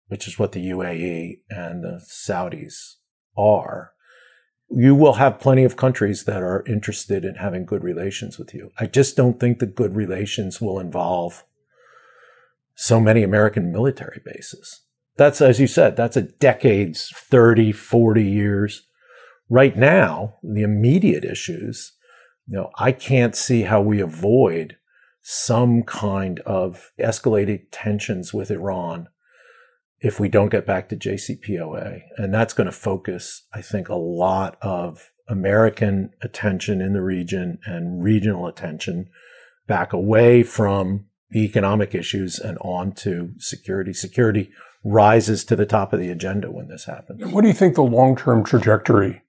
which 0.08 0.26
is 0.26 0.38
what 0.38 0.52
the 0.52 0.70
UAE 0.70 1.40
and 1.50 1.84
the 1.84 2.00
Saudis 2.08 2.94
are, 3.36 3.92
you 4.70 4.94
will 4.94 5.14
have 5.14 5.40
plenty 5.40 5.64
of 5.64 5.76
countries 5.76 6.24
that 6.24 6.42
are 6.42 6.64
interested 6.66 7.24
in 7.24 7.34
having 7.36 7.66
good 7.66 7.82
relations 7.82 8.38
with 8.38 8.54
you. 8.54 8.70
I 8.78 8.86
just 8.86 9.16
don't 9.16 9.40
think 9.40 9.58
the 9.58 9.66
good 9.66 9.96
relations 9.96 10.60
will 10.60 10.78
involve 10.78 11.44
so 12.76 13.00
many 13.00 13.22
American 13.22 13.72
military 13.72 14.20
bases. 14.24 14.82
That's, 15.16 15.40
as 15.40 15.60
you 15.60 15.66
said, 15.66 15.96
that's 15.96 16.16
a 16.16 16.22
decades, 16.22 17.12
30, 17.14 17.72
40 17.72 18.24
years. 18.24 18.86
Right 19.48 19.76
now, 19.76 20.36
the 20.42 20.62
immediate 20.62 21.24
issues, 21.24 21.92
you 22.46 22.56
know, 22.56 22.70
I 22.78 22.92
can't 22.92 23.34
see 23.34 23.62
how 23.62 23.80
we 23.80 24.00
avoid 24.00 24.76
some 25.20 25.82
kind 25.82 26.38
of 26.40 26.92
escalated 26.98 27.64
tensions 27.72 28.32
with 28.32 28.50
Iran 28.50 29.08
if 30.00 30.18
we 30.18 30.28
don't 30.28 30.50
get 30.50 30.66
back 30.66 30.88
to 30.88 30.96
JCPOA. 30.96 32.00
And 32.16 32.32
that's 32.32 32.54
going 32.54 32.66
to 32.66 32.72
focus, 32.72 33.46
I 33.52 33.60
think, 33.60 33.88
a 33.88 33.94
lot 33.94 34.56
of 34.62 35.10
American 35.28 36.10
attention 36.22 36.80
in 36.80 36.92
the 36.92 37.02
region 37.02 37.58
and 37.64 38.02
regional 38.02 38.46
attention 38.46 39.10
back 39.66 39.92
away 39.92 40.42
from 40.42 41.06
the 41.30 41.44
economic 41.44 41.94
issues 41.94 42.38
and 42.38 42.58
on 42.58 42.92
to 42.92 43.32
security. 43.38 43.92
Security 43.92 44.50
rises 44.82 45.44
to 45.44 45.54
the 45.54 45.66
top 45.66 45.92
of 45.92 46.00
the 46.00 46.10
agenda 46.10 46.50
when 46.50 46.68
this 46.68 46.86
happens. 46.86 47.24
What 47.26 47.42
do 47.42 47.48
you 47.48 47.54
think 47.54 47.74
the 47.74 47.82
long 47.82 48.16
term 48.16 48.42
trajectory 48.42 49.22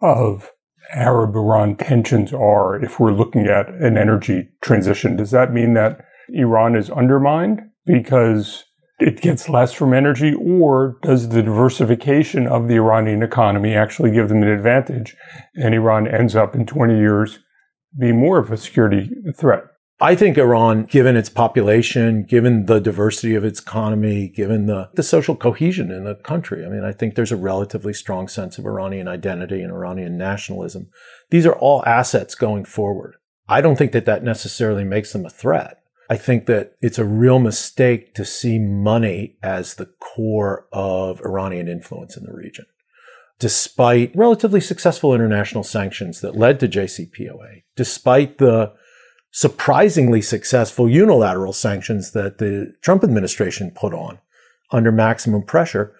of 0.00 0.50
Arab 0.92 1.34
Iran 1.34 1.76
tensions 1.76 2.32
are 2.32 2.82
if 2.82 3.00
we're 3.00 3.12
looking 3.12 3.46
at 3.46 3.68
an 3.68 3.96
energy 3.96 4.50
transition? 4.60 5.16
Does 5.16 5.30
that 5.30 5.52
mean 5.52 5.74
that 5.74 6.04
Iran 6.32 6.76
is 6.76 6.90
undermined 6.90 7.62
because 7.86 8.64
it 9.00 9.20
gets 9.20 9.48
less 9.48 9.72
from 9.72 9.94
energy, 9.94 10.34
or 10.34 10.98
does 11.02 11.28
the 11.28 11.42
diversification 11.42 12.46
of 12.46 12.68
the 12.68 12.76
Iranian 12.76 13.22
economy 13.22 13.74
actually 13.74 14.10
give 14.10 14.28
them 14.28 14.42
an 14.42 14.48
advantage? 14.48 15.16
And 15.54 15.74
Iran 15.74 16.06
ends 16.06 16.36
up 16.36 16.54
in 16.54 16.66
20 16.66 16.98
years 16.98 17.38
being 17.98 18.18
more 18.18 18.38
of 18.38 18.50
a 18.50 18.56
security 18.56 19.10
threat. 19.36 19.64
I 20.02 20.14
think 20.14 20.38
Iran, 20.38 20.84
given 20.84 21.14
its 21.14 21.28
population, 21.28 22.24
given 22.24 22.64
the 22.64 22.80
diversity 22.80 23.34
of 23.34 23.44
its 23.44 23.60
economy, 23.60 24.28
given 24.28 24.64
the, 24.64 24.88
the 24.94 25.02
social 25.02 25.36
cohesion 25.36 25.90
in 25.90 26.04
the 26.04 26.14
country, 26.14 26.64
I 26.64 26.70
mean, 26.70 26.84
I 26.84 26.92
think 26.92 27.14
there's 27.14 27.32
a 27.32 27.36
relatively 27.36 27.92
strong 27.92 28.26
sense 28.26 28.56
of 28.56 28.64
Iranian 28.64 29.08
identity 29.08 29.60
and 29.60 29.70
Iranian 29.70 30.16
nationalism. 30.16 30.88
These 31.28 31.44
are 31.44 31.54
all 31.54 31.84
assets 31.84 32.34
going 32.34 32.64
forward. 32.64 33.16
I 33.46 33.60
don't 33.60 33.76
think 33.76 33.92
that 33.92 34.06
that 34.06 34.24
necessarily 34.24 34.84
makes 34.84 35.12
them 35.12 35.26
a 35.26 35.30
threat. 35.30 35.79
I 36.10 36.16
think 36.16 36.46
that 36.46 36.72
it's 36.80 36.98
a 36.98 37.04
real 37.04 37.38
mistake 37.38 38.14
to 38.16 38.24
see 38.24 38.58
money 38.58 39.36
as 39.44 39.74
the 39.74 39.86
core 40.00 40.66
of 40.72 41.20
Iranian 41.20 41.68
influence 41.68 42.16
in 42.16 42.24
the 42.24 42.32
region. 42.32 42.66
Despite 43.38 44.14
relatively 44.16 44.60
successful 44.60 45.14
international 45.14 45.62
sanctions 45.62 46.20
that 46.20 46.36
led 46.36 46.58
to 46.60 46.68
JCPOA, 46.68 47.62
despite 47.76 48.38
the 48.38 48.72
surprisingly 49.30 50.20
successful 50.20 50.90
unilateral 50.90 51.52
sanctions 51.52 52.10
that 52.10 52.38
the 52.38 52.74
Trump 52.82 53.04
administration 53.04 53.70
put 53.70 53.94
on 53.94 54.18
under 54.72 54.90
maximum 54.90 55.44
pressure, 55.44 55.94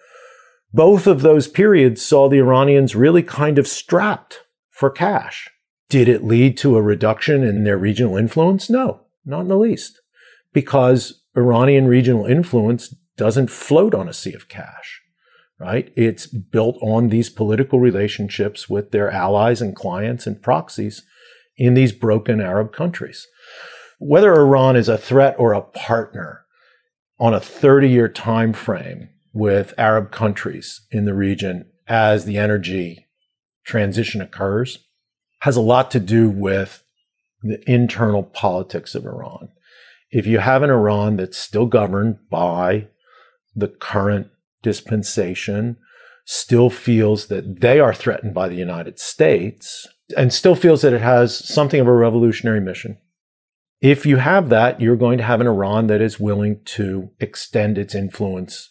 both 0.73 1.07
of 1.07 1.21
those 1.21 1.47
periods 1.47 2.01
saw 2.01 2.27
the 2.27 2.39
Iranians 2.39 2.97
really 2.97 3.23
kind 3.23 3.57
of 3.57 3.65
strapped 3.65 4.41
for 4.69 4.89
cash. 4.89 5.49
Did 5.87 6.09
it 6.09 6.25
lead 6.25 6.57
to 6.57 6.75
a 6.75 6.81
reduction 6.81 7.43
in 7.43 7.63
their 7.63 7.77
regional 7.77 8.17
influence? 8.17 8.69
No, 8.69 9.01
not 9.25 9.41
in 9.41 9.47
the 9.47 9.57
least 9.57 10.00
because 10.53 11.23
Iranian 11.35 11.87
regional 11.87 12.25
influence 12.25 12.93
doesn't 13.17 13.49
float 13.49 13.93
on 13.93 14.07
a 14.07 14.13
sea 14.13 14.33
of 14.33 14.49
cash, 14.49 15.01
right? 15.59 15.91
It's 15.95 16.27
built 16.27 16.77
on 16.81 17.09
these 17.09 17.29
political 17.29 17.79
relationships 17.79 18.69
with 18.69 18.91
their 18.91 19.09
allies 19.11 19.61
and 19.61 19.75
clients 19.75 20.25
and 20.27 20.41
proxies 20.41 21.03
in 21.57 21.73
these 21.73 21.91
broken 21.91 22.41
Arab 22.41 22.73
countries. 22.73 23.27
Whether 23.99 24.33
Iran 24.33 24.75
is 24.75 24.89
a 24.89 24.97
threat 24.97 25.35
or 25.37 25.53
a 25.53 25.61
partner 25.61 26.45
on 27.19 27.33
a 27.33 27.39
30 27.39 27.87
year 27.87 28.07
time 28.07 28.51
frame 28.51 29.09
with 29.33 29.73
Arab 29.77 30.11
countries 30.11 30.81
in 30.91 31.05
the 31.05 31.13
region 31.13 31.69
as 31.87 32.25
the 32.25 32.37
energy 32.37 33.07
transition 33.63 34.21
occurs 34.21 34.79
has 35.41 35.55
a 35.55 35.61
lot 35.61 35.91
to 35.91 35.99
do 35.99 36.29
with 36.29 36.83
the 37.43 37.61
internal 37.69 38.23
politics 38.23 38.95
of 38.95 39.05
Iran. 39.05 39.49
If 40.11 40.27
you 40.27 40.39
have 40.39 40.61
an 40.61 40.69
Iran 40.69 41.17
that's 41.17 41.37
still 41.37 41.65
governed 41.65 42.17
by 42.29 42.87
the 43.55 43.69
current 43.69 44.27
dispensation, 44.61 45.77
still 46.25 46.69
feels 46.69 47.27
that 47.27 47.61
they 47.61 47.79
are 47.79 47.93
threatened 47.93 48.33
by 48.33 48.49
the 48.49 48.55
United 48.55 48.99
States, 48.99 49.87
and 50.15 50.33
still 50.33 50.55
feels 50.55 50.81
that 50.81 50.93
it 50.93 51.01
has 51.01 51.35
something 51.35 51.79
of 51.79 51.87
a 51.87 51.93
revolutionary 51.93 52.59
mission. 52.59 52.97
If 53.79 54.05
you 54.05 54.17
have 54.17 54.49
that, 54.49 54.79
you're 54.79 54.95
going 54.95 55.17
to 55.17 55.23
have 55.23 55.41
an 55.41 55.47
Iran 55.47 55.87
that 55.87 56.01
is 56.01 56.19
willing 56.19 56.59
to 56.65 57.09
extend 57.19 57.77
its 57.77 57.95
influence 57.95 58.69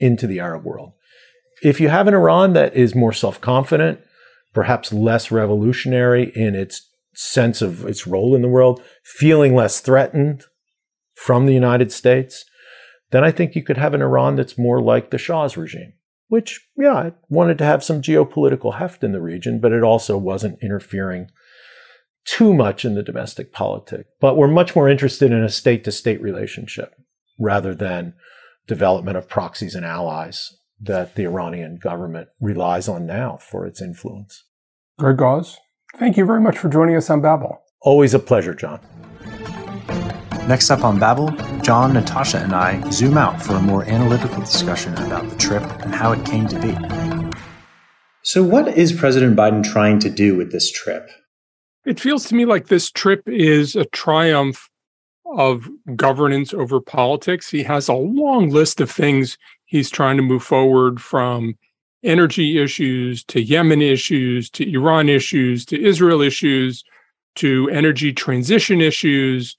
into 0.00 0.26
the 0.26 0.40
Arab 0.40 0.64
world. 0.64 0.92
If 1.62 1.80
you 1.80 1.88
have 1.90 2.08
an 2.08 2.14
Iran 2.14 2.54
that 2.54 2.74
is 2.74 2.94
more 2.94 3.12
self 3.12 3.40
confident, 3.40 4.00
perhaps 4.54 4.92
less 4.92 5.30
revolutionary 5.30 6.32
in 6.34 6.54
its 6.54 6.88
sense 7.14 7.62
of 7.62 7.84
its 7.84 8.06
role 8.06 8.34
in 8.34 8.42
the 8.42 8.48
world, 8.48 8.82
feeling 9.04 9.54
less 9.54 9.80
threatened 9.80 10.44
from 11.18 11.46
the 11.46 11.54
United 11.54 11.90
States, 11.90 12.44
then 13.10 13.24
I 13.24 13.30
think 13.30 13.54
you 13.54 13.62
could 13.62 13.76
have 13.76 13.94
an 13.94 14.02
Iran 14.02 14.36
that's 14.36 14.56
more 14.56 14.80
like 14.80 15.10
the 15.10 15.18
Shah's 15.18 15.56
regime, 15.56 15.94
which, 16.28 16.68
yeah, 16.76 17.06
it 17.06 17.14
wanted 17.28 17.58
to 17.58 17.64
have 17.64 17.82
some 17.82 18.02
geopolitical 18.02 18.78
heft 18.78 19.02
in 19.02 19.12
the 19.12 19.20
region, 19.20 19.60
but 19.60 19.72
it 19.72 19.82
also 19.82 20.16
wasn't 20.16 20.62
interfering 20.62 21.30
too 22.24 22.54
much 22.54 22.84
in 22.84 22.94
the 22.94 23.02
domestic 23.02 23.52
politics. 23.52 24.08
But 24.20 24.36
we're 24.36 24.48
much 24.48 24.76
more 24.76 24.88
interested 24.88 25.32
in 25.32 25.42
a 25.42 25.48
state 25.48 25.84
to 25.84 25.92
state 25.92 26.20
relationship 26.22 26.94
rather 27.38 27.74
than 27.74 28.14
development 28.66 29.16
of 29.16 29.28
proxies 29.28 29.74
and 29.74 29.84
allies 29.84 30.54
that 30.80 31.16
the 31.16 31.24
Iranian 31.24 31.80
government 31.82 32.28
relies 32.40 32.86
on 32.86 33.06
now 33.06 33.38
for 33.40 33.66
its 33.66 33.82
influence. 33.82 34.44
Greg 34.98 35.16
Gause, 35.16 35.58
thank 35.96 36.16
you 36.16 36.24
very 36.24 36.40
much 36.40 36.58
for 36.58 36.68
joining 36.68 36.94
us 36.94 37.10
on 37.10 37.20
Babel. 37.20 37.62
Always 37.80 38.14
a 38.14 38.18
pleasure, 38.18 38.54
John. 38.54 38.80
Next 40.48 40.70
up 40.70 40.82
on 40.82 40.98
Babel, 40.98 41.30
John, 41.60 41.92
Natasha, 41.92 42.38
and 42.38 42.54
I 42.54 42.80
zoom 42.88 43.18
out 43.18 43.42
for 43.42 43.52
a 43.52 43.60
more 43.60 43.84
analytical 43.84 44.40
discussion 44.40 44.94
about 44.94 45.28
the 45.28 45.36
trip 45.36 45.62
and 45.82 45.94
how 45.94 46.12
it 46.12 46.24
came 46.24 46.48
to 46.48 46.58
be. 46.58 46.74
So, 48.22 48.42
what 48.42 48.66
is 48.68 48.94
President 48.94 49.36
Biden 49.36 49.62
trying 49.62 49.98
to 49.98 50.08
do 50.08 50.36
with 50.36 50.50
this 50.50 50.72
trip? 50.72 51.10
It 51.84 52.00
feels 52.00 52.24
to 52.28 52.34
me 52.34 52.46
like 52.46 52.68
this 52.68 52.90
trip 52.90 53.28
is 53.28 53.76
a 53.76 53.84
triumph 53.84 54.70
of 55.36 55.68
governance 55.94 56.54
over 56.54 56.80
politics. 56.80 57.50
He 57.50 57.62
has 57.64 57.86
a 57.86 57.92
long 57.92 58.48
list 58.48 58.80
of 58.80 58.90
things 58.90 59.36
he's 59.66 59.90
trying 59.90 60.16
to 60.16 60.22
move 60.22 60.42
forward 60.42 60.98
from 60.98 61.58
energy 62.02 62.58
issues 62.58 63.22
to 63.24 63.42
Yemen 63.42 63.82
issues 63.82 64.48
to 64.52 64.66
Iran 64.66 65.10
issues 65.10 65.66
to 65.66 65.78
Israel 65.78 66.22
issues 66.22 66.84
to 67.34 67.68
energy 67.68 68.14
transition 68.14 68.80
issues 68.80 69.58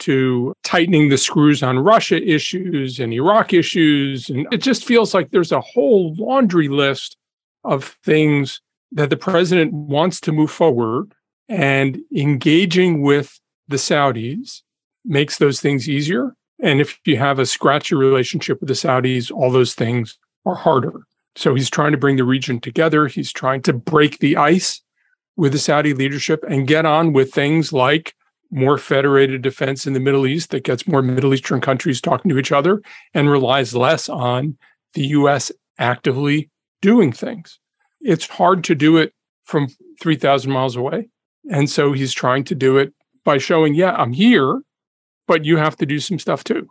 to 0.00 0.54
tightening 0.64 1.08
the 1.08 1.18
screws 1.18 1.62
on 1.62 1.78
Russia 1.78 2.22
issues 2.22 2.98
and 2.98 3.12
Iraq 3.12 3.52
issues. 3.52 4.28
And 4.28 4.46
it 4.50 4.58
just 4.58 4.84
feels 4.84 5.14
like 5.14 5.30
there's 5.30 5.52
a 5.52 5.60
whole 5.60 6.14
laundry 6.16 6.68
list 6.68 7.16
of 7.64 7.96
things 8.04 8.60
that 8.92 9.10
the 9.10 9.16
president 9.16 9.72
wants 9.72 10.20
to 10.20 10.32
move 10.32 10.50
forward 10.50 11.14
and 11.48 11.98
engaging 12.14 13.02
with 13.02 13.38
the 13.68 13.76
Saudis 13.76 14.62
makes 15.04 15.38
those 15.38 15.60
things 15.60 15.88
easier. 15.88 16.34
And 16.62 16.80
if 16.80 16.98
you 17.04 17.16
have 17.16 17.38
a 17.38 17.46
scratchy 17.46 17.94
relationship 17.94 18.60
with 18.60 18.68
the 18.68 18.74
Saudis, 18.74 19.30
all 19.30 19.50
those 19.50 19.74
things 19.74 20.18
are 20.44 20.54
harder. 20.54 21.02
So 21.36 21.54
he's 21.54 21.70
trying 21.70 21.92
to 21.92 21.98
bring 21.98 22.16
the 22.16 22.24
region 22.24 22.60
together. 22.60 23.06
He's 23.06 23.32
trying 23.32 23.62
to 23.62 23.72
break 23.72 24.18
the 24.18 24.36
ice 24.36 24.80
with 25.36 25.52
the 25.52 25.58
Saudi 25.58 25.94
leadership 25.94 26.44
and 26.48 26.66
get 26.66 26.84
on 26.84 27.12
with 27.12 27.32
things 27.32 27.72
like 27.72 28.14
more 28.50 28.78
federated 28.78 29.42
defense 29.42 29.86
in 29.86 29.92
the 29.92 30.00
Middle 30.00 30.26
East 30.26 30.50
that 30.50 30.64
gets 30.64 30.88
more 30.88 31.02
Middle 31.02 31.34
Eastern 31.34 31.60
countries 31.60 32.00
talking 32.00 32.28
to 32.30 32.38
each 32.38 32.52
other 32.52 32.82
and 33.14 33.30
relies 33.30 33.74
less 33.74 34.08
on 34.08 34.56
the 34.94 35.06
US 35.08 35.52
actively 35.78 36.50
doing 36.82 37.12
things. 37.12 37.58
It's 38.00 38.26
hard 38.26 38.64
to 38.64 38.74
do 38.74 38.96
it 38.96 39.12
from 39.44 39.68
3,000 40.00 40.50
miles 40.50 40.76
away. 40.76 41.08
And 41.50 41.70
so 41.70 41.92
he's 41.92 42.12
trying 42.12 42.44
to 42.44 42.54
do 42.54 42.76
it 42.78 42.92
by 43.24 43.38
showing, 43.38 43.74
yeah, 43.74 43.92
I'm 43.92 44.12
here, 44.12 44.62
but 45.26 45.44
you 45.44 45.56
have 45.56 45.76
to 45.76 45.86
do 45.86 46.00
some 46.00 46.18
stuff 46.18 46.44
too. 46.44 46.68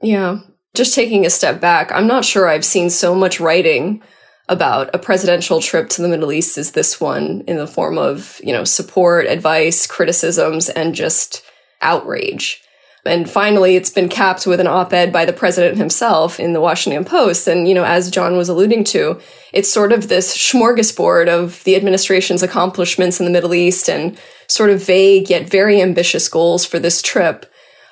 Yeah. 0.00 0.38
Just 0.74 0.94
taking 0.94 1.26
a 1.26 1.30
step 1.30 1.60
back, 1.60 1.90
I'm 1.92 2.06
not 2.06 2.24
sure 2.24 2.48
I've 2.48 2.64
seen 2.64 2.90
so 2.90 3.14
much 3.14 3.40
writing 3.40 4.02
about 4.48 4.94
a 4.94 4.98
presidential 4.98 5.60
trip 5.60 5.88
to 5.90 6.02
the 6.02 6.08
Middle 6.08 6.32
East 6.32 6.56
is 6.56 6.72
this 6.72 7.00
one 7.00 7.42
in 7.46 7.56
the 7.56 7.66
form 7.66 7.98
of, 7.98 8.40
you 8.42 8.52
know, 8.52 8.64
support, 8.64 9.26
advice, 9.26 9.86
criticisms, 9.86 10.68
and 10.68 10.94
just 10.94 11.42
outrage. 11.82 12.62
And 13.04 13.30
finally, 13.30 13.76
it's 13.76 13.90
been 13.90 14.08
capped 14.08 14.46
with 14.46 14.60
an 14.60 14.66
op-ed 14.66 15.12
by 15.12 15.24
the 15.24 15.32
president 15.32 15.78
himself 15.78 16.38
in 16.38 16.52
the 16.52 16.60
Washington 16.60 17.04
Post. 17.04 17.46
And, 17.46 17.68
you 17.68 17.74
know, 17.74 17.84
as 17.84 18.10
John 18.10 18.36
was 18.36 18.48
alluding 18.48 18.84
to, 18.84 19.20
it's 19.52 19.70
sort 19.70 19.92
of 19.92 20.08
this 20.08 20.36
smorgasbord 20.36 21.28
of 21.28 21.62
the 21.64 21.76
administration's 21.76 22.42
accomplishments 22.42 23.18
in 23.18 23.24
the 23.24 23.32
Middle 23.32 23.54
East 23.54 23.88
and 23.88 24.18
sort 24.48 24.70
of 24.70 24.84
vague 24.84 25.30
yet 25.30 25.48
very 25.48 25.80
ambitious 25.80 26.28
goals 26.28 26.64
for 26.64 26.78
this 26.78 27.00
trip. 27.00 27.46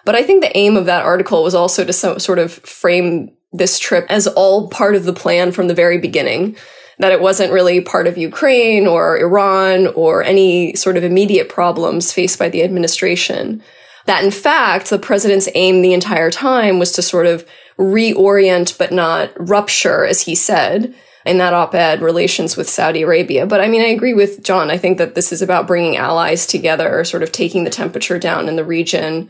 But 0.04 0.16
I 0.16 0.22
think 0.22 0.42
the 0.42 0.56
aim 0.56 0.76
of 0.76 0.86
that 0.86 1.04
article 1.04 1.42
was 1.42 1.54
also 1.54 1.84
to 1.84 1.92
so, 1.92 2.18
sort 2.18 2.38
of 2.38 2.52
frame 2.52 3.35
this 3.58 3.78
trip 3.78 4.06
as 4.08 4.26
all 4.26 4.68
part 4.68 4.94
of 4.94 5.04
the 5.04 5.12
plan 5.12 5.52
from 5.52 5.68
the 5.68 5.74
very 5.74 5.98
beginning. 5.98 6.56
That 6.98 7.12
it 7.12 7.20
wasn't 7.20 7.52
really 7.52 7.82
part 7.82 8.06
of 8.06 8.16
Ukraine 8.16 8.86
or 8.86 9.18
Iran 9.18 9.88
or 9.88 10.22
any 10.22 10.74
sort 10.76 10.96
of 10.96 11.04
immediate 11.04 11.50
problems 11.50 12.10
faced 12.10 12.38
by 12.38 12.48
the 12.48 12.62
administration 12.62 13.62
that 14.06 14.24
in 14.24 14.30
fact, 14.30 14.88
the 14.88 14.98
president's 14.98 15.48
aim 15.54 15.82
the 15.82 15.92
entire 15.92 16.30
time 16.30 16.78
was 16.78 16.92
to 16.92 17.02
sort 17.02 17.26
of 17.26 17.46
reorient 17.78 18.78
but 18.78 18.92
not 18.92 19.30
rupture, 19.36 20.06
as 20.06 20.22
he 20.22 20.34
said, 20.34 20.94
in 21.26 21.38
that 21.38 21.52
op-ed 21.52 22.00
relations 22.00 22.56
with 22.56 22.70
Saudi 22.70 23.02
Arabia. 23.02 23.46
But 23.46 23.60
I 23.60 23.68
mean, 23.68 23.82
I 23.82 23.86
agree 23.86 24.14
with 24.14 24.42
John. 24.42 24.70
I 24.70 24.78
think 24.78 24.98
that 24.98 25.14
this 25.14 25.32
is 25.32 25.42
about 25.42 25.66
bringing 25.66 25.96
allies 25.96 26.46
together, 26.46 27.04
sort 27.04 27.24
of 27.24 27.32
taking 27.32 27.64
the 27.64 27.70
temperature 27.70 28.18
down 28.18 28.48
in 28.48 28.56
the 28.56 28.64
region 28.64 29.28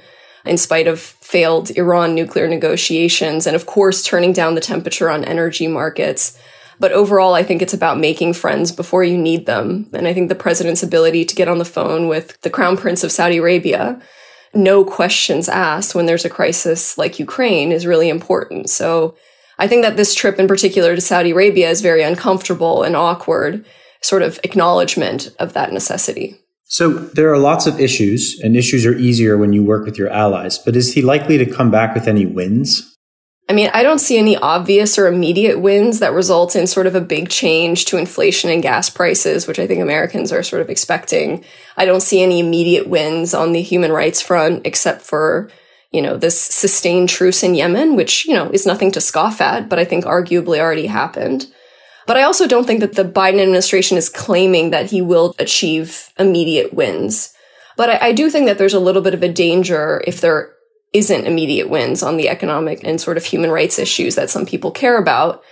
in 0.48 0.58
spite 0.58 0.86
of 0.86 1.00
failed 1.00 1.70
Iran 1.76 2.14
nuclear 2.14 2.48
negotiations. 2.48 3.46
And 3.46 3.56
of 3.56 3.66
course, 3.66 4.02
turning 4.02 4.32
down 4.32 4.54
the 4.54 4.60
temperature 4.60 5.10
on 5.10 5.24
energy 5.24 5.66
markets. 5.66 6.38
But 6.78 6.92
overall, 6.92 7.34
I 7.34 7.42
think 7.42 7.62
it's 7.62 7.74
about 7.74 7.98
making 7.98 8.34
friends 8.34 8.70
before 8.70 9.02
you 9.02 9.16
need 9.16 9.46
them. 9.46 9.88
And 9.92 10.06
I 10.06 10.12
think 10.12 10.28
the 10.28 10.34
president's 10.34 10.82
ability 10.82 11.24
to 11.24 11.34
get 11.34 11.48
on 11.48 11.58
the 11.58 11.64
phone 11.64 12.06
with 12.08 12.40
the 12.42 12.50
crown 12.50 12.76
prince 12.76 13.02
of 13.02 13.12
Saudi 13.12 13.38
Arabia 13.38 14.00
no 14.56 14.84
questions 14.84 15.48
asked 15.48 15.94
when 15.94 16.06
there's 16.06 16.24
a 16.24 16.30
crisis 16.30 16.96
like 16.98 17.18
Ukraine 17.18 17.72
is 17.72 17.86
really 17.86 18.08
important. 18.08 18.70
So 18.70 19.14
I 19.58 19.68
think 19.68 19.82
that 19.82 19.96
this 19.96 20.14
trip 20.14 20.38
in 20.38 20.48
particular 20.48 20.94
to 20.94 21.00
Saudi 21.00 21.30
Arabia 21.30 21.70
is 21.70 21.80
very 21.80 22.02
uncomfortable 22.02 22.82
and 22.82 22.96
awkward 22.96 23.64
sort 24.02 24.22
of 24.22 24.38
acknowledgement 24.44 25.30
of 25.38 25.52
that 25.52 25.72
necessity. 25.72 26.40
So 26.68 26.92
there 26.92 27.32
are 27.32 27.38
lots 27.38 27.66
of 27.66 27.80
issues, 27.80 28.40
and 28.42 28.56
issues 28.56 28.84
are 28.84 28.94
easier 28.94 29.38
when 29.38 29.52
you 29.52 29.64
work 29.64 29.84
with 29.84 29.96
your 29.96 30.10
allies. 30.10 30.58
But 30.58 30.74
is 30.74 30.94
he 30.94 31.00
likely 31.00 31.38
to 31.38 31.46
come 31.46 31.70
back 31.70 31.94
with 31.94 32.08
any 32.08 32.26
wins? 32.26 32.96
I 33.48 33.52
mean, 33.52 33.70
I 33.72 33.84
don't 33.84 34.00
see 34.00 34.18
any 34.18 34.36
obvious 34.36 34.98
or 34.98 35.06
immediate 35.06 35.60
wins 35.60 36.00
that 36.00 36.12
result 36.12 36.56
in 36.56 36.66
sort 36.66 36.88
of 36.88 36.96
a 36.96 37.00
big 37.00 37.28
change 37.28 37.84
to 37.86 37.96
inflation 37.96 38.50
and 38.50 38.60
gas 38.60 38.90
prices, 38.90 39.46
which 39.46 39.60
I 39.60 39.68
think 39.68 39.80
Americans 39.80 40.32
are 40.32 40.42
sort 40.42 40.62
of 40.62 40.68
expecting. 40.68 41.44
I 41.76 41.84
don't 41.84 42.02
see 42.02 42.20
any 42.20 42.40
immediate 42.40 42.88
wins 42.88 43.32
on 43.32 43.52
the 43.52 43.62
human 43.62 43.92
rights 43.92 44.20
front, 44.20 44.66
except 44.66 45.02
for, 45.02 45.48
you 45.92 46.02
know, 46.02 46.16
this 46.16 46.40
sustained 46.40 47.08
truce 47.08 47.44
in 47.44 47.54
Yemen, 47.54 47.94
which, 47.94 48.26
you 48.26 48.34
know, 48.34 48.50
is 48.50 48.66
nothing 48.66 48.90
to 48.90 49.00
scoff 49.00 49.40
at, 49.40 49.68
but 49.68 49.78
I 49.78 49.84
think 49.84 50.04
arguably 50.04 50.58
already 50.58 50.86
happened. 50.86 51.46
But 52.06 52.16
I 52.16 52.22
also 52.22 52.46
don't 52.46 52.66
think 52.66 52.80
that 52.80 52.94
the 52.94 53.04
Biden 53.04 53.40
administration 53.40 53.98
is 53.98 54.08
claiming 54.08 54.70
that 54.70 54.90
he 54.90 55.02
will 55.02 55.34
achieve 55.38 56.12
immediate 56.18 56.72
wins. 56.72 57.34
But 57.76 57.90
I, 57.90 58.08
I 58.08 58.12
do 58.12 58.30
think 58.30 58.46
that 58.46 58.58
there's 58.58 58.74
a 58.74 58.80
little 58.80 59.02
bit 59.02 59.14
of 59.14 59.22
a 59.22 59.32
danger 59.32 60.02
if 60.06 60.20
there 60.20 60.52
isn't 60.92 61.26
immediate 61.26 61.68
wins 61.68 62.02
on 62.02 62.16
the 62.16 62.28
economic 62.28 62.82
and 62.84 63.00
sort 63.00 63.16
of 63.16 63.24
human 63.24 63.50
rights 63.50 63.78
issues 63.78 64.14
that 64.14 64.30
some 64.30 64.46
people 64.46 64.70
care 64.70 64.98
about 64.98 65.42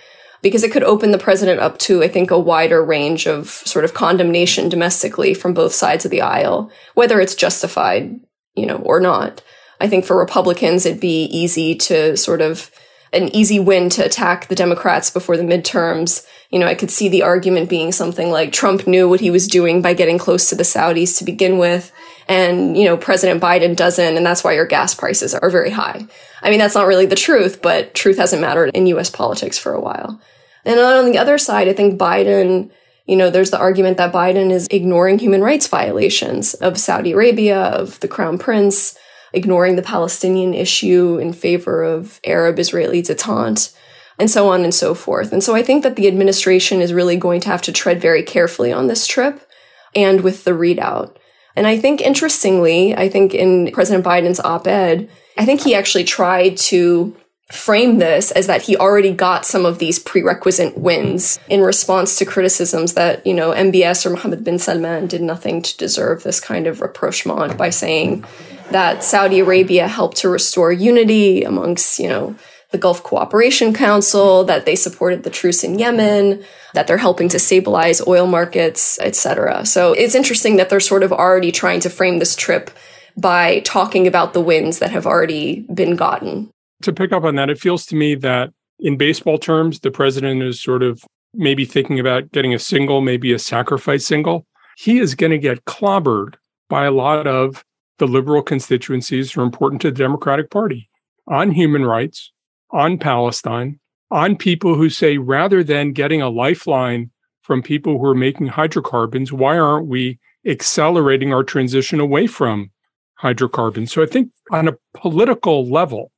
because 0.41 0.63
it 0.63 0.71
could 0.71 0.83
open 0.83 1.11
the 1.11 1.17
president 1.17 1.59
up 1.59 1.77
to, 1.79 2.03
I 2.03 2.07
think, 2.07 2.31
a 2.31 2.39
wider 2.39 2.83
range 2.83 3.27
of 3.27 3.49
sort 3.49 3.83
of 3.83 3.93
condemnation 3.93 4.69
domestically 4.69 5.33
from 5.33 5.53
both 5.53 5.73
sides 5.73 6.05
of 6.05 6.11
the 6.11 6.21
aisle, 6.21 6.71
whether 6.93 7.19
it's 7.19 7.35
justified, 7.35 8.19
you 8.55 8.65
know, 8.65 8.77
or 8.77 8.99
not. 8.99 9.41
I 9.81 9.87
think 9.87 10.05
for 10.05 10.17
Republicans, 10.17 10.85
it'd 10.85 11.01
be 11.01 11.25
easy 11.25 11.75
to 11.75 12.15
sort 12.15 12.41
of 12.41 12.71
an 13.13 13.33
easy 13.35 13.59
win 13.59 13.89
to 13.91 14.05
attack 14.05 14.47
the 14.47 14.55
Democrats 14.55 15.09
before 15.09 15.37
the 15.37 15.43
midterms. 15.43 16.25
You 16.49 16.59
know, 16.59 16.67
I 16.67 16.75
could 16.75 16.91
see 16.91 17.07
the 17.07 17.23
argument 17.23 17.69
being 17.69 17.91
something 17.91 18.29
like 18.29 18.51
Trump 18.51 18.87
knew 18.87 19.07
what 19.07 19.19
he 19.19 19.31
was 19.31 19.47
doing 19.47 19.81
by 19.81 19.93
getting 19.93 20.17
close 20.17 20.49
to 20.49 20.55
the 20.55 20.63
Saudis 20.63 21.17
to 21.17 21.23
begin 21.23 21.57
with. 21.57 21.91
And, 22.27 22.77
you 22.77 22.85
know, 22.85 22.97
President 22.97 23.41
Biden 23.41 23.75
doesn't. 23.75 24.17
And 24.17 24.25
that's 24.25 24.43
why 24.43 24.53
your 24.53 24.65
gas 24.65 24.93
prices 24.93 25.33
are 25.33 25.49
very 25.49 25.69
high. 25.69 26.05
I 26.41 26.49
mean, 26.49 26.59
that's 26.59 26.75
not 26.75 26.87
really 26.87 27.05
the 27.05 27.15
truth, 27.15 27.61
but 27.61 27.93
truth 27.93 28.17
hasn't 28.17 28.41
mattered 28.41 28.71
in 28.73 28.87
US 28.87 29.09
politics 29.09 29.57
for 29.57 29.73
a 29.73 29.81
while. 29.81 30.19
And 30.65 30.79
on 30.79 31.11
the 31.11 31.17
other 31.17 31.37
side, 31.37 31.67
I 31.67 31.73
think 31.73 31.99
Biden, 31.99 32.71
you 33.05 33.15
know, 33.15 33.29
there's 33.29 33.51
the 33.51 33.59
argument 33.59 33.97
that 33.97 34.13
Biden 34.13 34.49
is 34.49 34.67
ignoring 34.71 35.19
human 35.19 35.41
rights 35.41 35.67
violations 35.67 36.55
of 36.55 36.79
Saudi 36.79 37.11
Arabia, 37.11 37.59
of 37.59 37.99
the 37.99 38.07
crown 38.07 38.37
prince, 38.39 38.97
ignoring 39.35 39.75
the 39.75 39.81
Palestinian 39.81 40.53
issue 40.53 41.17
in 41.17 41.33
favor 41.33 41.83
of 41.83 42.19
Arab 42.25 42.59
Israeli 42.59 43.01
detente, 43.01 43.73
and 44.17 44.31
so 44.31 44.49
on 44.49 44.63
and 44.63 44.73
so 44.73 44.93
forth. 44.93 45.33
And 45.33 45.43
so 45.43 45.55
I 45.55 45.63
think 45.63 45.83
that 45.83 45.95
the 45.95 46.07
administration 46.07 46.81
is 46.81 46.93
really 46.93 47.17
going 47.17 47.41
to 47.41 47.49
have 47.49 47.61
to 47.63 47.71
tread 47.71 48.01
very 48.01 48.23
carefully 48.23 48.71
on 48.71 48.87
this 48.87 49.07
trip 49.07 49.47
and 49.93 50.21
with 50.21 50.43
the 50.43 50.51
readout. 50.51 51.15
And 51.55 51.67
I 51.67 51.77
think 51.77 52.01
interestingly, 52.01 52.95
I 52.95 53.09
think 53.09 53.33
in 53.33 53.71
President 53.71 54.05
Biden's 54.05 54.39
op 54.39 54.67
ed, 54.67 55.09
I 55.37 55.45
think 55.45 55.61
he 55.61 55.75
actually 55.75 56.03
tried 56.03 56.57
to 56.57 57.15
frame 57.51 57.99
this 57.99 58.31
as 58.31 58.47
that 58.47 58.63
he 58.63 58.75
already 58.75 59.13
got 59.13 59.45
some 59.45 59.65
of 59.65 59.77
these 59.77 59.99
prerequisite 59.99 60.77
wins 60.77 61.39
in 61.47 61.61
response 61.61 62.17
to 62.17 62.25
criticisms 62.25 62.93
that, 62.93 63.25
you 63.25 63.33
know, 63.33 63.51
MBS 63.51 64.05
or 64.05 64.09
Mohammed 64.11 64.43
bin 64.43 64.57
Salman 64.57 65.07
did 65.07 65.21
nothing 65.21 65.61
to 65.61 65.77
deserve 65.77 66.23
this 66.23 66.39
kind 66.39 66.65
of 66.65 66.81
rapprochement 66.81 67.55
by 67.55 67.69
saying 67.69 68.25
that 68.71 69.03
Saudi 69.03 69.39
Arabia 69.39 69.87
helped 69.87 70.17
to 70.17 70.29
restore 70.29 70.71
unity 70.71 71.43
amongst, 71.43 71.99
you 71.99 72.09
know, 72.09 72.35
the 72.71 72.77
Gulf 72.77 73.03
Cooperation 73.03 73.73
Council, 73.73 74.43
that 74.45 74.65
they 74.65 74.75
supported 74.75 75.23
the 75.23 75.29
truce 75.29 75.63
in 75.63 75.79
Yemen, 75.79 76.43
that 76.73 76.87
they're 76.87 76.97
helping 76.97 77.29
to 77.29 77.39
stabilize 77.39 78.05
oil 78.05 78.27
markets, 78.27 78.99
etc. 78.99 79.65
So 79.65 79.93
it's 79.93 80.15
interesting 80.15 80.57
that 80.57 80.69
they're 80.69 80.79
sort 80.79 81.03
of 81.03 81.13
already 81.13 81.51
trying 81.51 81.79
to 81.81 81.89
frame 81.89 82.19
this 82.19 82.35
trip 82.35 82.69
by 83.17 83.61
talking 83.61 84.07
about 84.07 84.33
the 84.33 84.41
wins 84.41 84.79
that 84.79 84.91
have 84.91 85.05
already 85.05 85.65
been 85.73 85.95
gotten. 85.95 86.49
To 86.81 86.91
pick 86.91 87.13
up 87.13 87.23
on 87.23 87.35
that, 87.35 87.49
it 87.49 87.59
feels 87.59 87.85
to 87.87 87.95
me 87.95 88.15
that 88.15 88.51
in 88.79 88.97
baseball 88.97 89.37
terms, 89.37 89.79
the 89.79 89.91
president 89.91 90.43
is 90.43 90.61
sort 90.61 90.83
of 90.83 91.01
maybe 91.33 91.65
thinking 91.65 91.99
about 91.99 92.31
getting 92.31 92.53
a 92.53 92.59
single, 92.59 93.01
maybe 93.01 93.31
a 93.31 93.39
sacrifice 93.39 94.05
single. 94.05 94.45
He 94.77 94.99
is 94.99 95.15
going 95.15 95.31
to 95.31 95.37
get 95.37 95.63
clobbered 95.65 96.35
by 96.67 96.85
a 96.85 96.91
lot 96.91 97.27
of 97.27 97.63
the 97.97 98.07
liberal 98.07 98.41
constituencies 98.41 99.35
are 99.37 99.43
important 99.43 99.81
to 99.81 99.91
the 99.91 99.97
Democratic 99.97 100.49
Party 100.49 100.89
on 101.27 101.51
human 101.51 101.85
rights, 101.85 102.31
on 102.71 102.97
Palestine, 102.97 103.79
on 104.11 104.35
people 104.35 104.75
who 104.75 104.89
say 104.89 105.17
rather 105.17 105.63
than 105.63 105.93
getting 105.93 106.21
a 106.21 106.29
lifeline 106.29 107.11
from 107.41 107.61
people 107.61 107.97
who 107.97 108.05
are 108.05 108.15
making 108.15 108.47
hydrocarbons, 108.47 109.31
why 109.31 109.57
aren't 109.57 109.87
we 109.87 110.19
accelerating 110.45 111.33
our 111.33 111.43
transition 111.43 111.99
away 111.99 112.27
from 112.27 112.71
hydrocarbons? 113.15 113.91
So 113.91 114.03
I 114.03 114.07
think 114.07 114.31
on 114.51 114.67
a 114.67 114.77
political 114.93 115.69
level, 115.69 116.11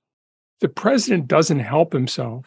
the 0.62 0.70
president 0.70 1.28
doesn't 1.28 1.60
help 1.60 1.94
himself 1.94 2.46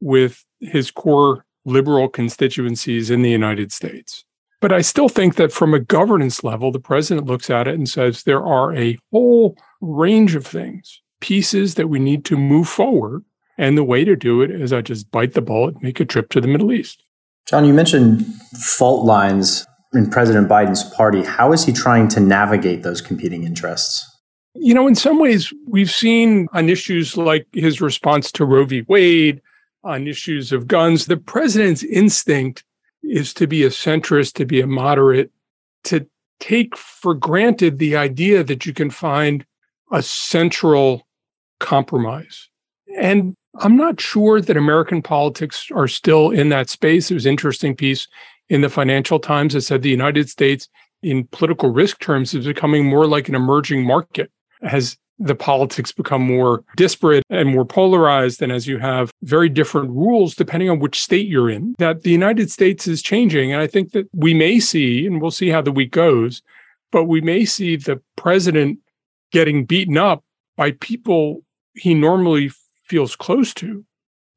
with 0.00 0.44
his 0.60 0.90
core 0.90 1.44
liberal 1.64 2.08
constituencies 2.08 3.10
in 3.10 3.22
the 3.22 3.30
United 3.30 3.72
States. 3.72 4.24
But 4.60 4.72
I 4.72 4.82
still 4.82 5.08
think 5.08 5.36
that 5.36 5.52
from 5.52 5.72
a 5.72 5.80
governance 5.80 6.44
level, 6.44 6.70
the 6.70 6.80
president 6.80 7.26
looks 7.26 7.48
at 7.48 7.66
it 7.66 7.74
and 7.74 7.88
says 7.88 8.22
there 8.22 8.44
are 8.44 8.74
a 8.74 8.98
whole 9.10 9.56
range 9.80 10.34
of 10.34 10.46
things, 10.46 11.00
pieces 11.20 11.76
that 11.76 11.88
we 11.88 11.98
need 11.98 12.24
to 12.26 12.36
move 12.36 12.68
forward. 12.68 13.24
And 13.56 13.76
the 13.76 13.84
way 13.84 14.04
to 14.04 14.16
do 14.16 14.42
it 14.42 14.50
is 14.50 14.72
I 14.72 14.80
just 14.80 15.10
bite 15.10 15.32
the 15.34 15.40
bullet, 15.40 15.82
make 15.82 16.00
a 16.00 16.04
trip 16.04 16.30
to 16.30 16.40
the 16.40 16.48
Middle 16.48 16.72
East. 16.72 17.02
John, 17.46 17.64
you 17.64 17.74
mentioned 17.74 18.24
fault 18.62 19.04
lines 19.04 19.66
in 19.92 20.08
President 20.10 20.48
Biden's 20.48 20.84
party. 20.94 21.22
How 21.22 21.52
is 21.52 21.64
he 21.64 21.72
trying 21.72 22.08
to 22.08 22.20
navigate 22.20 22.82
those 22.82 23.00
competing 23.00 23.44
interests? 23.44 24.06
You 24.54 24.74
know, 24.74 24.86
in 24.86 24.94
some 24.94 25.18
ways, 25.18 25.52
we've 25.66 25.90
seen 25.90 26.48
on 26.52 26.68
issues 26.68 27.16
like 27.16 27.46
his 27.52 27.80
response 27.80 28.30
to 28.32 28.44
Roe 28.44 28.64
v. 28.64 28.82
Wade, 28.88 29.40
on 29.84 30.06
issues 30.06 30.52
of 30.52 30.66
guns, 30.66 31.06
the 31.06 31.16
president's 31.16 31.82
instinct 31.82 32.64
is 33.02 33.34
to 33.34 33.46
be 33.46 33.64
a 33.64 33.70
centrist, 33.70 34.34
to 34.34 34.44
be 34.44 34.60
a 34.60 34.66
moderate, 34.66 35.30
to 35.84 36.06
take 36.38 36.76
for 36.76 37.14
granted 37.14 37.78
the 37.78 37.96
idea 37.96 38.42
that 38.44 38.66
you 38.66 38.72
can 38.72 38.90
find 38.90 39.44
a 39.92 40.02
central 40.02 41.06
compromise. 41.58 42.48
And 42.96 43.34
I'm 43.58 43.76
not 43.76 44.00
sure 44.00 44.40
that 44.40 44.56
American 44.56 45.02
politics 45.02 45.68
are 45.74 45.88
still 45.88 46.30
in 46.30 46.48
that 46.50 46.70
space. 46.70 47.08
There 47.08 47.16
was 47.16 47.26
an 47.26 47.32
interesting 47.32 47.74
piece 47.74 48.06
in 48.48 48.60
the 48.60 48.68
Financial 48.68 49.18
Times 49.18 49.54
that 49.54 49.62
said 49.62 49.82
the 49.82 49.90
United 49.90 50.28
States, 50.28 50.68
in 51.02 51.26
political 51.28 51.70
risk 51.70 52.00
terms, 52.00 52.34
is 52.34 52.46
becoming 52.46 52.86
more 52.86 53.06
like 53.06 53.28
an 53.28 53.34
emerging 53.34 53.84
market 53.84 54.30
as 54.62 54.96
the 55.20 55.34
politics 55.34 55.92
become 55.92 56.22
more 56.22 56.64
disparate 56.76 57.24
and 57.28 57.50
more 57.50 57.66
polarized. 57.66 58.40
And 58.40 58.50
as 58.50 58.66
you 58.66 58.78
have 58.78 59.10
very 59.22 59.50
different 59.50 59.90
rules 59.90 60.34
depending 60.34 60.70
on 60.70 60.78
which 60.78 61.00
state 61.00 61.28
you're 61.28 61.50
in, 61.50 61.74
that 61.78 62.02
the 62.02 62.10
United 62.10 62.50
States 62.50 62.88
is 62.88 63.02
changing. 63.02 63.52
And 63.52 63.60
I 63.60 63.66
think 63.66 63.92
that 63.92 64.08
we 64.14 64.32
may 64.32 64.58
see, 64.58 65.06
and 65.06 65.20
we'll 65.20 65.30
see 65.30 65.48
how 65.48 65.60
the 65.60 65.70
week 65.70 65.92
goes, 65.92 66.42
but 66.90 67.04
we 67.04 67.20
may 67.20 67.44
see 67.44 67.76
the 67.76 68.00
president 68.16 68.78
getting 69.30 69.66
beaten 69.66 69.98
up 69.98 70.24
by 70.56 70.72
people 70.72 71.42
he 71.74 71.94
normally 71.94 72.50
feels 72.84 73.14
close 73.14 73.52
to. 73.54 73.84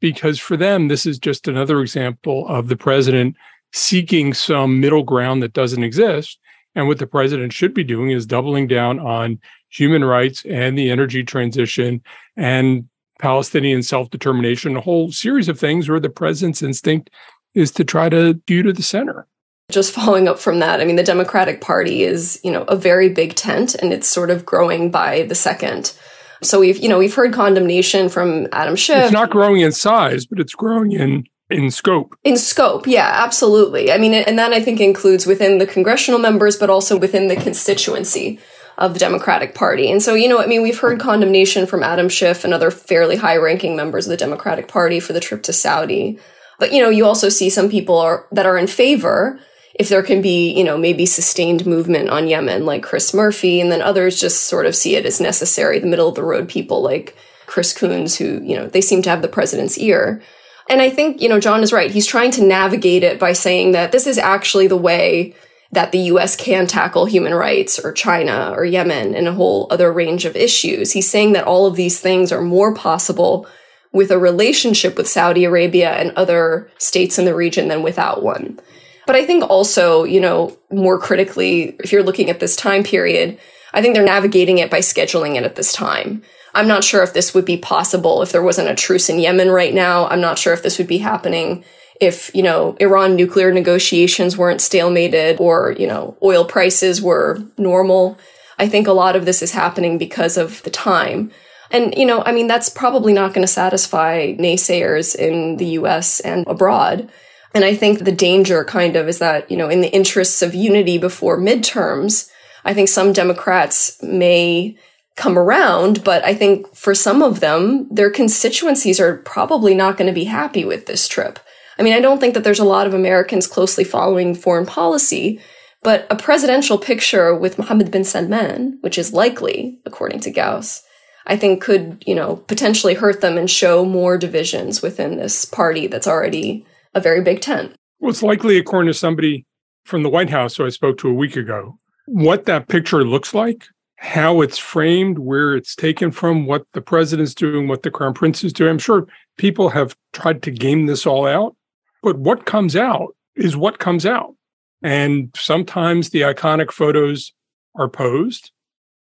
Because 0.02 0.38
for 0.38 0.58
them, 0.58 0.90
this 0.90 1.06
is 1.06 1.18
just 1.18 1.48
another 1.48 1.80
example 1.80 2.46
of 2.50 2.68
the 2.68 2.76
president 2.76 3.38
seeking 3.72 4.34
some 4.34 4.82
middle 4.82 5.04
ground 5.04 5.42
that 5.42 5.54
doesn't 5.54 5.84
exist. 5.84 6.38
And 6.76 6.88
what 6.88 7.00
the 7.00 7.08
president 7.08 7.54
should 7.54 7.74
be 7.74 7.84
doing 7.84 8.12
is 8.12 8.26
doubling 8.26 8.68
down 8.68 9.00
on 9.00 9.40
human 9.70 10.04
rights 10.04 10.44
and 10.46 10.78
the 10.78 10.90
energy 10.90 11.24
transition 11.24 12.02
and 12.36 12.88
Palestinian 13.20 13.84
self 13.84 14.10
determination, 14.10 14.76
a 14.76 14.82
whole 14.82 15.12
series 15.12 15.48
of 15.48 15.60
things 15.60 15.88
where 15.88 16.00
the 16.00 16.10
president's 16.10 16.62
instinct 16.62 17.10
is 17.54 17.72
to 17.72 17.84
try 17.84 18.10
to 18.10 18.34
do 18.34 18.64
to 18.64 18.74
the 18.74 18.84
center. 18.84 19.28
Just 19.72 19.94
following 19.94 20.28
up 20.28 20.40
from 20.40 20.60
that, 20.60 20.82
I 20.82 20.86
mean, 20.86 20.98
the 20.98 21.04
Democratic 21.04 21.62
Party 21.62 22.04
is, 22.04 22.40
you 22.44 22.52
know, 22.52 22.64
a 22.64 22.76
very 22.76 23.10
big 23.10 23.36
tent 23.36 23.76
and 23.76 23.94
it's 23.94 24.08
sort 24.08 24.30
of 24.30 24.46
growing 24.46 24.92
by 24.92 25.24
the 25.24 25.36
second. 25.36 25.94
So 26.42 26.60
we've, 26.60 26.78
you 26.78 26.90
know, 26.90 27.00
we've 27.00 27.14
heard 27.16 27.34
condemnation 27.34 28.10
from 28.10 28.48
Adam 28.52 28.76
Schiff. 28.76 29.06
It's 29.06 29.14
not 29.14 29.30
growing 29.30 29.62
in 29.62 29.72
size, 29.72 30.26
but 30.26 30.40
it's 30.40 30.54
growing 30.54 30.92
in 30.92 31.24
in 31.50 31.70
scope. 31.72 32.16
In 32.24 32.38
scope, 32.38 32.88
yeah, 32.88 33.10
absolutely. 33.24 33.92
I 33.92 33.98
mean, 33.98 34.14
and 34.14 34.40
that 34.40 34.54
I 34.54 34.62
think 34.62 34.80
includes 34.80 35.26
within 35.26 35.58
the 35.58 35.68
congressional 35.68 36.20
members, 36.20 36.58
but 36.58 36.70
also 36.70 36.98
within 36.98 37.28
the 37.28 37.36
constituency 37.36 38.40
of 38.78 38.94
the 38.94 39.00
Democratic 39.00 39.54
Party. 39.54 39.92
And 39.92 40.02
so, 40.02 40.16
you 40.16 40.28
know, 40.28 40.40
I 40.40 40.48
mean, 40.48 40.64
we've 40.64 40.80
heard 40.80 41.00
condemnation 41.00 41.68
from 41.68 41.84
Adam 41.84 42.10
Schiff 42.10 42.44
and 42.44 42.54
other 42.54 42.72
fairly 42.72 43.18
high 43.18 43.38
ranking 43.38 43.76
members 43.76 44.08
of 44.08 44.10
the 44.10 44.18
Democratic 44.18 44.68
Party 44.68 45.00
for 45.00 45.14
the 45.14 45.20
trip 45.20 45.44
to 45.44 45.54
Saudi. 45.54 46.18
But, 46.60 46.74
you 46.74 46.82
know, 46.82 46.90
you 46.90 47.06
also 47.06 47.30
see 47.30 47.50
some 47.50 47.70
people 47.70 47.98
are, 48.00 48.28
that 48.32 48.46
are 48.46 48.58
in 48.58 48.68
favor 48.68 49.40
if 49.76 49.90
there 49.90 50.04
can 50.04 50.22
be, 50.22 50.52
you 50.52 50.64
know, 50.64 50.78
maybe 50.78 51.06
sustained 51.06 51.66
movement 51.66 52.10
on 52.10 52.28
Yemen, 52.28 52.66
like 52.66 52.84
Chris 52.84 53.14
Murphy, 53.14 53.60
and 53.60 53.72
then 53.72 53.82
others 53.82 54.20
just 54.20 54.46
sort 54.46 54.66
of 54.66 54.76
see 54.76 54.96
it 54.96 55.06
as 55.06 55.20
necessary, 55.20 55.80
the 55.80 55.88
middle 55.88 56.08
of 56.08 56.16
the 56.16 56.24
road 56.24 56.48
people 56.48 56.82
like 56.82 57.16
Chris 57.48 57.74
Coons, 57.74 58.16
who, 58.16 58.40
you 58.44 58.56
know, 58.56 58.68
they 58.68 58.82
seem 58.82 59.02
to 59.02 59.10
have 59.10 59.22
the 59.22 59.28
president's 59.28 59.78
ear. 59.78 60.22
And 60.70 60.82
I 60.82 60.90
think, 60.90 61.22
you 61.22 61.30
know, 61.30 61.40
John 61.40 61.62
is 61.62 61.74
right. 61.74 61.92
He's 61.92 62.08
trying 62.08 62.32
to 62.32 62.44
navigate 62.44 63.04
it 63.04 63.20
by 63.20 63.34
saying 63.34 63.74
that 63.74 63.92
this 63.92 64.08
is 64.08 64.18
actually 64.18 64.68
the 64.68 64.78
way 64.78 65.36
that 65.72 65.92
the 65.92 66.00
US 66.00 66.36
can 66.36 66.68
tackle 66.68 67.06
human 67.06 67.34
rights 67.34 67.80
or 67.80 67.92
China 67.92 68.54
or 68.56 68.64
Yemen 68.64 69.16
and 69.16 69.28
a 69.28 69.34
whole 69.34 69.68
other 69.72 69.92
range 69.92 70.24
of 70.24 70.36
issues. 70.36 70.92
He's 70.92 71.10
saying 71.10 71.34
that 71.34 71.46
all 71.46 71.66
of 71.66 71.76
these 71.76 72.00
things 72.00 72.32
are 72.32 72.42
more 72.42 72.74
possible 72.74 73.48
with 73.92 74.12
a 74.12 74.20
relationship 74.20 74.98
with 74.98 75.08
Saudi 75.08 75.46
Arabia 75.46 75.92
and 75.94 76.12
other 76.12 76.70
states 76.78 77.20
in 77.20 77.26
the 77.26 77.36
region 77.36 77.68
than 77.68 77.84
without 77.84 78.24
one. 78.24 78.60
But 79.06 79.16
I 79.16 79.26
think 79.26 79.44
also, 79.44 80.04
you 80.04 80.22
know, 80.22 80.58
more 80.72 81.00
critically, 81.00 81.76
if 81.80 81.92
you're 81.92 82.04
looking 82.04 82.30
at 82.30 82.40
this 82.40 82.56
time 82.56 82.84
period, 82.84 83.38
I 83.74 83.82
think 83.82 83.96
they're 83.96 84.06
navigating 84.06 84.60
it 84.60 84.72
by 84.72 84.80
scheduling 84.80 85.36
it 85.36 85.44
at 85.44 85.56
this 85.56 85.74
time. 85.74 86.22
I'm 86.54 86.68
not 86.68 86.84
sure 86.84 87.04
if 87.04 87.14
this 87.14 87.34
would 87.34 87.46
be 87.46 87.58
possible 87.58 88.22
if 88.22 88.32
there 88.32 88.44
wasn't 88.44 88.70
a 88.70 88.76
truce 88.76 89.10
in 89.10 89.20
Yemen 89.20 89.50
right 89.50 89.74
now. 89.74 90.08
I'm 90.08 90.22
not 90.22 90.38
sure 90.38 90.54
if 90.54 90.64
this 90.64 90.78
would 90.78 90.88
be 90.88 91.00
happening 91.00 91.64
if, 92.00 92.34
you 92.36 92.44
know, 92.44 92.76
Iran 92.80 93.16
nuclear 93.16 93.52
negotiations 93.52 94.38
weren't 94.38 94.60
stalemated 94.60 95.40
or, 95.40 95.76
you 95.78 95.88
know, 95.88 96.18
oil 96.22 96.46
prices 96.46 97.02
were 97.02 97.40
normal. 97.58 98.18
I 98.60 98.68
think 98.68 98.88
a 98.88 98.94
lot 98.94 99.16
of 99.16 99.26
this 99.26 99.42
is 99.42 99.52
happening 99.52 99.98
because 99.98 100.38
of 100.38 100.62
the 100.64 100.70
time. 100.70 101.32
And, 101.72 101.96
you 101.96 102.06
know, 102.06 102.22
I 102.24 102.32
mean, 102.32 102.48
that's 102.48 102.70
probably 102.70 103.14
not 103.14 103.34
going 103.34 103.46
to 103.46 103.52
satisfy 103.52 104.34
naysayers 104.34 105.16
in 105.16 105.58
the 105.58 105.66
US 105.80 106.20
and 106.20 106.46
abroad. 106.48 107.10
And 107.56 107.64
I 107.66 107.76
think 107.76 108.00
the 108.00 108.12
danger 108.12 108.64
kind 108.64 108.96
of 108.96 109.08
is 109.08 109.20
that, 109.20 109.50
you 109.50 109.58
know, 109.58 109.70
in 109.70 109.82
the 109.82 109.94
interests 109.94 110.42
of 110.42 110.54
unity 110.54 110.98
before 110.98 111.40
midterms, 111.40 112.30
I 112.66 112.74
think 112.74 112.90
some 112.90 113.14
Democrats 113.14 114.02
may 114.02 114.78
come 115.16 115.38
around. 115.38 116.04
But 116.04 116.24
I 116.26 116.34
think 116.34 116.76
for 116.76 116.96
some 116.96 117.22
of 117.22 117.40
them, 117.40 117.88
their 117.90 118.10
constituencies 118.10 119.00
are 119.00 119.18
probably 119.18 119.74
not 119.74 119.98
going 119.98 120.08
to 120.08 120.14
be 120.14 120.26
happy 120.26 120.66
with 120.66 120.86
this 120.86 121.08
trip. 121.08 121.40
I 121.78 121.84
mean, 121.84 121.94
I 121.94 122.02
don't 122.02 122.20
think 122.20 122.34
that 122.34 122.44
there's 122.44 122.60
a 122.60 122.66
lot 122.66 122.88
of 122.88 122.94
Americans 122.94 123.48
closely 123.48 123.84
following 123.84 124.36
foreign 124.36 124.66
policy, 124.66 125.40
but 125.82 126.06
a 126.10 126.16
presidential 126.16 126.78
picture 126.78 127.36
with 127.36 127.58
Mohammed 127.58 127.92
bin 127.92 128.04
Salman, 128.04 128.78
which 128.82 128.98
is 128.98 129.14
likely, 129.14 129.80
according 129.86 130.20
to 130.22 130.32
Gause, 130.32 130.84
I 131.26 131.36
think 131.36 131.62
could, 131.62 132.04
you 132.06 132.16
know, 132.16 132.36
potentially 132.36 132.94
hurt 132.94 133.22
them 133.22 133.38
and 133.38 133.50
show 133.50 133.86
more 133.86 134.18
divisions 134.18 134.82
within 134.82 135.18
this 135.18 135.46
party 135.46 135.88
that's 135.88 136.08
already 136.08 136.66
a 136.94 137.02
very 137.02 137.22
big 137.22 137.42
tent. 137.42 137.76
Well, 138.00 138.12
it's 138.12 138.24
likely, 138.24 138.58
according 138.58 138.92
to 138.92 138.98
somebody 138.98 139.46
from 139.86 140.04
the 140.04 140.10
White 140.10 140.30
House 140.30 140.58
who 140.58 140.66
I 140.66 140.70
spoke 140.70 140.98
to 141.00 141.10
a 141.10 141.14
week 141.14 141.36
ago, 141.36 141.80
what 142.06 142.46
that 142.46 142.68
picture 142.68 143.04
looks 143.04 143.34
like, 143.34 143.66
how 144.04 144.42
it's 144.42 144.58
framed, 144.58 145.18
where 145.18 145.56
it's 145.56 145.76
taken 145.76 146.12
from, 146.12 146.46
what 146.46 146.66
the 146.74 146.82
president's 146.82 147.34
doing, 147.34 147.70
what 147.70 147.84
the 147.84 147.90
crown 147.90 148.14
prince 148.14 148.44
is 148.44 148.52
doing. 148.52 148.72
I'm 148.72 148.78
sure 148.78 149.08
people 149.38 149.70
have 149.70 149.96
tried 150.12 150.44
to 150.44 150.52
game 150.52 150.88
this 150.88 151.06
all 151.06 151.26
out, 151.26 151.56
but 152.02 152.18
what 152.18 152.46
comes 152.46 152.76
out 152.76 153.16
is 153.36 153.56
what 153.56 153.80
comes 153.80 154.06
out. 154.06 154.36
And 154.82 155.30
sometimes 155.38 156.10
the 156.10 156.20
iconic 156.22 156.70
photos 156.70 157.32
are 157.76 157.88
posed, 157.88 158.52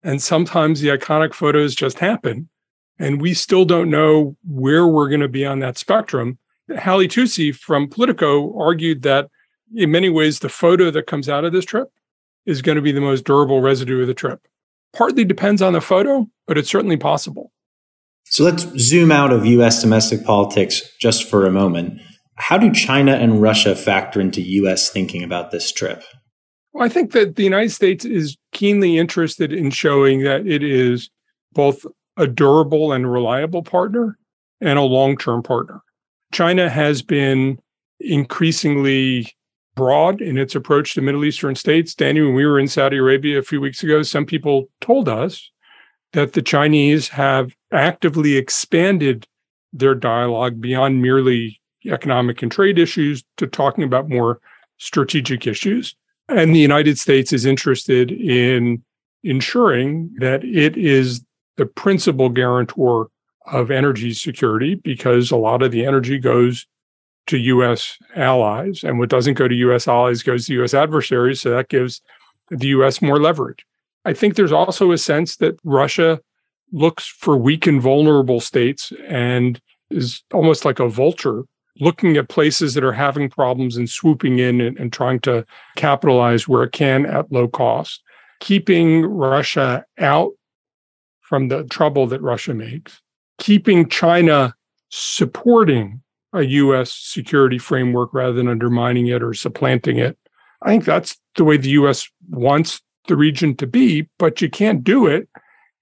and 0.04 0.22
sometimes 0.22 0.80
the 0.80 0.88
iconic 0.88 1.34
photos 1.34 1.74
just 1.74 1.98
happen. 1.98 2.48
And 3.00 3.20
we 3.20 3.34
still 3.34 3.64
don't 3.64 3.90
know 3.90 4.36
where 4.46 4.86
we're 4.86 5.08
going 5.08 5.20
to 5.20 5.28
be 5.28 5.44
on 5.44 5.58
that 5.58 5.76
spectrum. 5.76 6.38
Hallie 6.78 7.08
Tusi 7.08 7.52
from 7.52 7.88
Politico 7.88 8.56
argued 8.56 9.02
that 9.02 9.28
in 9.74 9.90
many 9.90 10.08
ways, 10.08 10.38
the 10.38 10.48
photo 10.48 10.92
that 10.92 11.08
comes 11.08 11.28
out 11.28 11.44
of 11.44 11.52
this 11.52 11.64
trip 11.64 11.90
is 12.46 12.62
going 12.62 12.76
to 12.76 12.82
be 12.82 12.92
the 12.92 13.00
most 13.00 13.24
durable 13.24 13.60
residue 13.60 14.00
of 14.00 14.06
the 14.06 14.14
trip. 14.14 14.46
Partly 14.94 15.24
depends 15.24 15.60
on 15.60 15.72
the 15.72 15.80
photo, 15.80 16.26
but 16.46 16.56
it's 16.56 16.70
certainly 16.70 16.96
possible. 16.96 17.50
So 18.26 18.44
let's 18.44 18.66
zoom 18.78 19.12
out 19.12 19.32
of 19.32 19.44
US 19.44 19.80
domestic 19.80 20.24
politics 20.24 20.82
just 20.98 21.28
for 21.28 21.46
a 21.46 21.52
moment. 21.52 22.00
How 22.36 22.58
do 22.58 22.72
China 22.72 23.12
and 23.12 23.40
Russia 23.40 23.76
factor 23.76 24.20
into 24.20 24.40
US 24.40 24.90
thinking 24.90 25.22
about 25.22 25.50
this 25.50 25.70
trip? 25.70 26.02
Well, 26.72 26.84
I 26.84 26.88
think 26.88 27.12
that 27.12 27.36
the 27.36 27.44
United 27.44 27.70
States 27.70 28.04
is 28.04 28.36
keenly 28.52 28.98
interested 28.98 29.52
in 29.52 29.70
showing 29.70 30.24
that 30.24 30.46
it 30.46 30.62
is 30.62 31.10
both 31.52 31.86
a 32.16 32.26
durable 32.26 32.92
and 32.92 33.10
reliable 33.10 33.62
partner 33.62 34.18
and 34.60 34.78
a 34.78 34.82
long 34.82 35.16
term 35.16 35.42
partner. 35.42 35.82
China 36.32 36.68
has 36.68 37.02
been 37.02 37.58
increasingly 38.00 39.32
broad 39.74 40.20
in 40.20 40.38
its 40.38 40.54
approach 40.54 40.94
to 40.94 41.00
Middle 41.00 41.24
Eastern 41.24 41.54
states. 41.54 41.94
Danny, 41.94 42.20
when 42.20 42.34
we 42.34 42.46
were 42.46 42.58
in 42.58 42.68
Saudi 42.68 42.98
Arabia 42.98 43.38
a 43.38 43.42
few 43.42 43.60
weeks 43.60 43.82
ago, 43.82 44.02
some 44.02 44.26
people 44.26 44.68
told 44.80 45.08
us 45.08 45.50
that 46.12 46.32
the 46.32 46.42
Chinese 46.42 47.08
have 47.08 47.54
actively 47.72 48.36
expanded 48.36 49.26
their 49.72 49.94
dialogue 49.94 50.60
beyond 50.60 51.02
merely 51.02 51.60
economic 51.86 52.42
and 52.42 52.52
trade 52.52 52.78
issues 52.78 53.24
to 53.36 53.46
talking 53.46 53.84
about 53.84 54.08
more 54.08 54.40
strategic 54.78 55.46
issues. 55.46 55.94
And 56.28 56.54
the 56.54 56.60
United 56.60 56.98
States 56.98 57.32
is 57.32 57.44
interested 57.44 58.10
in 58.10 58.82
ensuring 59.22 60.14
that 60.18 60.44
it 60.44 60.76
is 60.76 61.24
the 61.56 61.66
principal 61.66 62.28
guarantor 62.28 63.08
of 63.46 63.70
energy 63.70 64.14
security 64.14 64.74
because 64.76 65.30
a 65.30 65.36
lot 65.36 65.62
of 65.62 65.70
the 65.70 65.84
energy 65.84 66.18
goes 66.18 66.66
to 67.26 67.38
US 67.38 67.98
allies. 68.14 68.84
And 68.84 68.98
what 68.98 69.08
doesn't 69.08 69.34
go 69.34 69.48
to 69.48 69.54
US 69.54 69.88
allies 69.88 70.22
goes 70.22 70.46
to 70.46 70.62
US 70.62 70.74
adversaries. 70.74 71.40
So 71.40 71.50
that 71.50 71.68
gives 71.68 72.00
the 72.50 72.68
US 72.68 73.00
more 73.00 73.20
leverage. 73.20 73.64
I 74.04 74.12
think 74.12 74.36
there's 74.36 74.52
also 74.52 74.92
a 74.92 74.98
sense 74.98 75.36
that 75.36 75.58
Russia 75.64 76.20
looks 76.72 77.06
for 77.06 77.36
weak 77.36 77.66
and 77.66 77.80
vulnerable 77.80 78.40
states 78.40 78.92
and 79.08 79.60
is 79.90 80.22
almost 80.32 80.64
like 80.64 80.80
a 80.80 80.88
vulture 80.88 81.44
looking 81.80 82.16
at 82.16 82.28
places 82.28 82.74
that 82.74 82.84
are 82.84 82.92
having 82.92 83.28
problems 83.28 83.76
and 83.76 83.90
swooping 83.90 84.38
in 84.38 84.60
and, 84.60 84.78
and 84.78 84.92
trying 84.92 85.18
to 85.20 85.44
capitalize 85.76 86.46
where 86.46 86.62
it 86.62 86.72
can 86.72 87.06
at 87.06 87.30
low 87.32 87.48
cost. 87.48 88.02
Keeping 88.40 89.04
Russia 89.04 89.84
out 89.98 90.32
from 91.20 91.48
the 91.48 91.64
trouble 91.64 92.06
that 92.06 92.22
Russia 92.22 92.54
makes, 92.54 93.00
keeping 93.38 93.88
China 93.88 94.54
supporting 94.90 96.00
a 96.34 96.42
U.S. 96.42 96.92
security 96.92 97.58
framework 97.58 98.12
rather 98.12 98.32
than 98.32 98.48
undermining 98.48 99.06
it 99.06 99.22
or 99.22 99.32
supplanting 99.34 99.98
it. 99.98 100.18
I 100.62 100.68
think 100.68 100.84
that's 100.84 101.16
the 101.36 101.44
way 101.44 101.56
the 101.56 101.70
U.S. 101.70 102.08
wants 102.28 102.80
the 103.06 103.16
region 103.16 103.54
to 103.56 103.66
be, 103.66 104.08
but 104.18 104.40
you 104.40 104.50
can't 104.50 104.82
do 104.82 105.06
it 105.06 105.28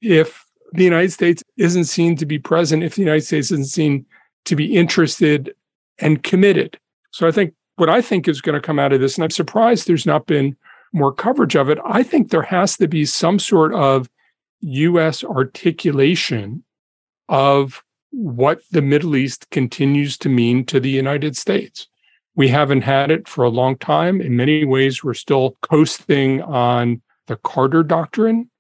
if 0.01 0.45
the 0.73 0.85
United 0.85 1.13
States 1.13 1.43
isn't 1.57 1.85
seen 1.85 2.17
to 2.17 2.27
be 2.27 2.39
present, 2.39 2.83
if 2.83 2.95
the 2.95 3.03
United 3.03 3.25
States 3.25 3.51
isn't 3.51 3.67
seen 3.67 4.05
to 4.45 4.57
be 4.57 4.77
interested 4.77 5.55
and 5.99 6.23
committed. 6.23 6.79
So 7.13 7.27
I 7.27 7.31
think 7.31 7.55
what 7.77 7.89
I 7.89 8.03
think 8.03 8.29
is 8.29 8.41
going 8.41 8.55
to 8.55 8.67
come 8.67 8.79
out 8.79 8.93
of 8.93 9.01
this, 9.01 9.17
and 9.17 9.25
I'm 9.25 9.31
surprised 9.31 9.87
there's 9.87 10.07
not 10.07 10.27
been 10.27 10.57
more 10.93 11.13
coverage 11.13 11.57
of 11.57 11.69
it, 11.69 11.79
I 11.85 12.03
think 12.03 12.31
there 12.31 12.43
has 12.43 12.77
to 12.79 12.89
be 12.89 13.05
some 13.07 13.39
sort 13.39 13.73
of 13.75 14.11
U.S. 14.61 15.25
articulation 15.25 16.65
of 17.29 17.83
what 18.13 18.61
the 18.71 18.83
Middle 18.83 19.17
East 19.17 19.49
continues 19.51 20.17
to 20.19 20.29
mean 20.29 20.65
to 20.67 20.79
the 20.79 20.91
United 20.91 21.37
States. 21.37 21.89
We 22.35 22.49
haven't 22.49 22.83
had 22.83 23.11
it 23.11 23.29
for 23.29 23.45
a 23.45 23.51
long 23.51 23.77
time. 23.77 24.21
In 24.21 24.37
many 24.37 24.65
ways, 24.65 25.03
we're 25.03 25.15
still 25.15 25.57
coasting 25.63 26.41
on 26.43 27.03
the 27.27 27.37
Carter 27.37 27.83
Doctrine, 27.83 28.51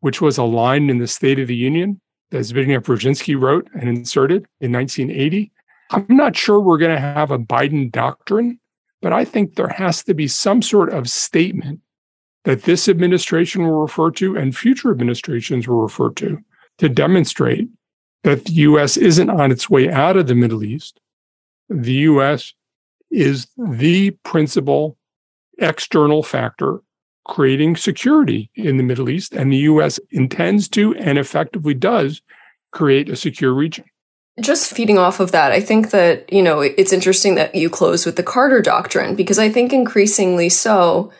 which 0.00 0.20
was 0.20 0.38
a 0.38 0.44
line 0.44 0.90
in 0.90 0.98
the 0.98 1.06
State 1.06 1.38
of 1.38 1.48
the 1.48 1.56
Union 1.56 2.00
that 2.30 2.38
Zbigniew 2.38 2.80
Brzezinski 2.80 3.40
wrote 3.40 3.68
and 3.74 3.88
inserted 3.88 4.46
in 4.60 4.72
1980. 4.72 5.52
I'm 5.90 6.06
not 6.08 6.36
sure 6.36 6.60
we're 6.60 6.78
going 6.78 6.94
to 6.94 7.00
have 7.00 7.30
a 7.30 7.38
Biden 7.38 7.90
doctrine, 7.90 8.58
but 9.00 9.12
I 9.12 9.24
think 9.24 9.54
there 9.54 9.68
has 9.68 10.02
to 10.04 10.14
be 10.14 10.26
some 10.26 10.62
sort 10.62 10.92
of 10.92 11.08
statement 11.08 11.80
that 12.44 12.62
this 12.62 12.88
administration 12.88 13.64
will 13.64 13.80
refer 13.80 14.10
to 14.12 14.36
and 14.36 14.56
future 14.56 14.90
administrations 14.90 15.68
will 15.68 15.80
refer 15.80 16.10
to 16.10 16.38
to 16.78 16.88
demonstrate 16.88 17.68
that 18.26 18.44
the 18.44 18.54
US 18.54 18.96
isn't 18.96 19.30
on 19.30 19.52
its 19.52 19.70
way 19.70 19.88
out 19.88 20.16
of 20.16 20.26
the 20.26 20.34
Middle 20.34 20.64
East. 20.64 20.98
The 21.68 21.92
US 22.10 22.54
is 23.08 23.46
the 23.56 24.10
principal 24.24 24.98
external 25.58 26.24
factor 26.24 26.80
creating 27.28 27.76
security 27.76 28.50
in 28.56 28.78
the 28.78 28.82
Middle 28.82 29.08
East, 29.08 29.32
and 29.32 29.52
the 29.52 29.68
US 29.70 30.00
intends 30.10 30.68
to 30.70 30.92
and 30.96 31.18
effectively 31.18 31.72
does 31.72 32.20
create 32.72 33.08
a 33.08 33.14
secure 33.14 33.54
region. 33.54 33.84
Just 34.40 34.74
feeding 34.74 34.98
off 34.98 35.20
of 35.20 35.30
that, 35.30 35.52
I 35.52 35.60
think 35.60 35.90
that, 35.90 36.30
you 36.32 36.42
know, 36.42 36.60
it's 36.60 36.92
interesting 36.92 37.36
that 37.36 37.54
you 37.54 37.70
close 37.70 38.04
with 38.04 38.16
the 38.16 38.24
Carter 38.24 38.60
Doctrine, 38.60 39.14
because 39.14 39.38
I 39.38 39.48
think 39.48 39.72
increasingly 39.72 40.48
so, 40.48 41.12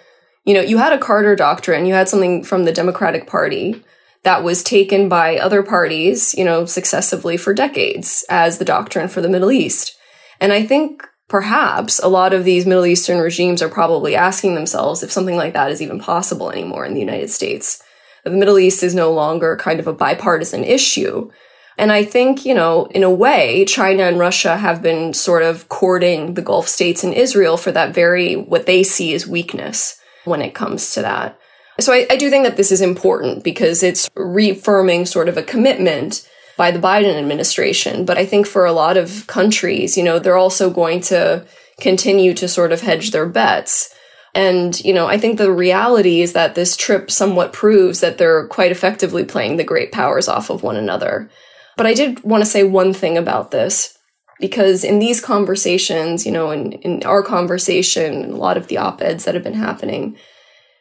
you 0.44 0.54
know, 0.54 0.60
you 0.60 0.78
had 0.78 0.92
a 0.92 0.98
Carter 0.98 1.36
Doctrine, 1.36 1.86
you 1.86 1.94
had 1.94 2.08
something 2.08 2.42
from 2.42 2.64
the 2.64 2.72
Democratic 2.72 3.28
Party 3.28 3.84
that 4.26 4.42
was 4.42 4.64
taken 4.64 5.08
by 5.08 5.38
other 5.38 5.62
parties, 5.62 6.34
you 6.34 6.44
know, 6.44 6.64
successively 6.64 7.36
for 7.36 7.54
decades 7.54 8.24
as 8.28 8.58
the 8.58 8.64
doctrine 8.64 9.06
for 9.06 9.20
the 9.20 9.28
Middle 9.28 9.52
East. 9.52 9.96
And 10.40 10.52
I 10.52 10.66
think 10.66 11.06
perhaps 11.28 12.00
a 12.00 12.08
lot 12.08 12.32
of 12.32 12.42
these 12.42 12.66
Middle 12.66 12.86
Eastern 12.86 13.20
regimes 13.20 13.62
are 13.62 13.68
probably 13.68 14.16
asking 14.16 14.56
themselves 14.56 15.04
if 15.04 15.12
something 15.12 15.36
like 15.36 15.52
that 15.52 15.70
is 15.70 15.80
even 15.80 16.00
possible 16.00 16.50
anymore 16.50 16.84
in 16.84 16.92
the 16.92 16.98
United 16.98 17.30
States. 17.30 17.80
The 18.24 18.30
Middle 18.30 18.58
East 18.58 18.82
is 18.82 18.96
no 18.96 19.12
longer 19.12 19.56
kind 19.56 19.78
of 19.78 19.86
a 19.86 19.92
bipartisan 19.92 20.64
issue. 20.64 21.30
And 21.78 21.92
I 21.92 22.02
think, 22.02 22.44
you 22.44 22.54
know, 22.54 22.86
in 22.86 23.04
a 23.04 23.10
way, 23.10 23.64
China 23.64 24.02
and 24.02 24.18
Russia 24.18 24.56
have 24.56 24.82
been 24.82 25.14
sort 25.14 25.44
of 25.44 25.68
courting 25.68 26.34
the 26.34 26.42
Gulf 26.42 26.66
states 26.66 27.04
and 27.04 27.14
Israel 27.14 27.56
for 27.56 27.70
that 27.70 27.94
very, 27.94 28.34
what 28.34 28.66
they 28.66 28.82
see 28.82 29.14
as 29.14 29.24
weakness 29.24 30.00
when 30.24 30.42
it 30.42 30.52
comes 30.52 30.94
to 30.94 31.02
that. 31.02 31.38
So 31.80 31.92
I, 31.92 32.06
I 32.10 32.16
do 32.16 32.30
think 32.30 32.44
that 32.44 32.56
this 32.56 32.72
is 32.72 32.80
important 32.80 33.44
because 33.44 33.82
it's 33.82 34.10
reaffirming 34.16 35.06
sort 35.06 35.28
of 35.28 35.36
a 35.36 35.42
commitment 35.42 36.28
by 36.56 36.70
the 36.70 36.78
Biden 36.78 37.14
administration. 37.14 38.04
But 38.04 38.18
I 38.18 38.24
think 38.24 38.46
for 38.46 38.64
a 38.64 38.72
lot 38.72 38.96
of 38.96 39.26
countries, 39.26 39.96
you 39.96 40.02
know, 40.02 40.18
they're 40.18 40.36
also 40.36 40.70
going 40.70 41.00
to 41.02 41.46
continue 41.80 42.32
to 42.34 42.48
sort 42.48 42.72
of 42.72 42.80
hedge 42.80 43.10
their 43.10 43.26
bets. 43.26 43.94
And, 44.34 44.78
you 44.84 44.92
know, 44.92 45.06
I 45.06 45.18
think 45.18 45.38
the 45.38 45.52
reality 45.52 46.20
is 46.22 46.32
that 46.32 46.54
this 46.54 46.76
trip 46.76 47.10
somewhat 47.10 47.52
proves 47.52 48.00
that 48.00 48.18
they're 48.18 48.46
quite 48.48 48.70
effectively 48.70 49.24
playing 49.24 49.56
the 49.56 49.64
great 49.64 49.92
powers 49.92 50.28
off 50.28 50.50
of 50.50 50.62
one 50.62 50.76
another. 50.76 51.30
But 51.76 51.86
I 51.86 51.94
did 51.94 52.22
want 52.22 52.42
to 52.42 52.50
say 52.50 52.64
one 52.64 52.92
thing 52.92 53.18
about 53.18 53.50
this 53.50 53.96
because 54.40 54.84
in 54.84 54.98
these 54.98 55.20
conversations, 55.20 56.26
you 56.26 56.32
know, 56.32 56.50
in, 56.50 56.72
in 56.72 57.02
our 57.04 57.22
conversation, 57.22 58.32
a 58.32 58.36
lot 58.36 58.56
of 58.56 58.68
the 58.68 58.78
op 58.78 59.00
eds 59.00 59.24
that 59.24 59.34
have 59.34 59.44
been 59.44 59.54
happening, 59.54 60.16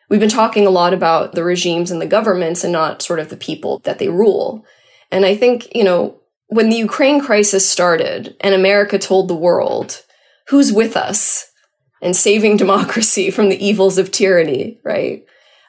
We've 0.09 0.19
been 0.19 0.29
talking 0.29 0.67
a 0.67 0.71
lot 0.71 0.93
about 0.93 1.33
the 1.33 1.43
regimes 1.43 1.91
and 1.91 2.01
the 2.01 2.06
governments 2.06 2.63
and 2.63 2.71
not 2.71 3.01
sort 3.01 3.19
of 3.19 3.29
the 3.29 3.37
people 3.37 3.79
that 3.79 3.99
they 3.99 4.10
rule. 4.10 4.65
And 5.12 5.25
I 5.25 5.35
think, 5.35 5.73
you 5.75 5.83
know, 5.83 6.19
when 6.47 6.69
the 6.69 6.77
Ukraine 6.77 7.19
crisis 7.19 7.67
started 7.67 8.35
and 8.41 8.53
America 8.53 8.99
told 8.99 9.27
the 9.27 9.35
world, 9.35 10.03
who's 10.47 10.71
with 10.71 10.95
us 10.95 11.49
and 12.01 12.15
saving 12.15 12.58
democracy 12.58 13.31
from 13.31 13.49
the 13.49 13.65
evils 13.65 13.97
of 13.97 14.12
tyranny, 14.12 14.79
right? 14.83 15.25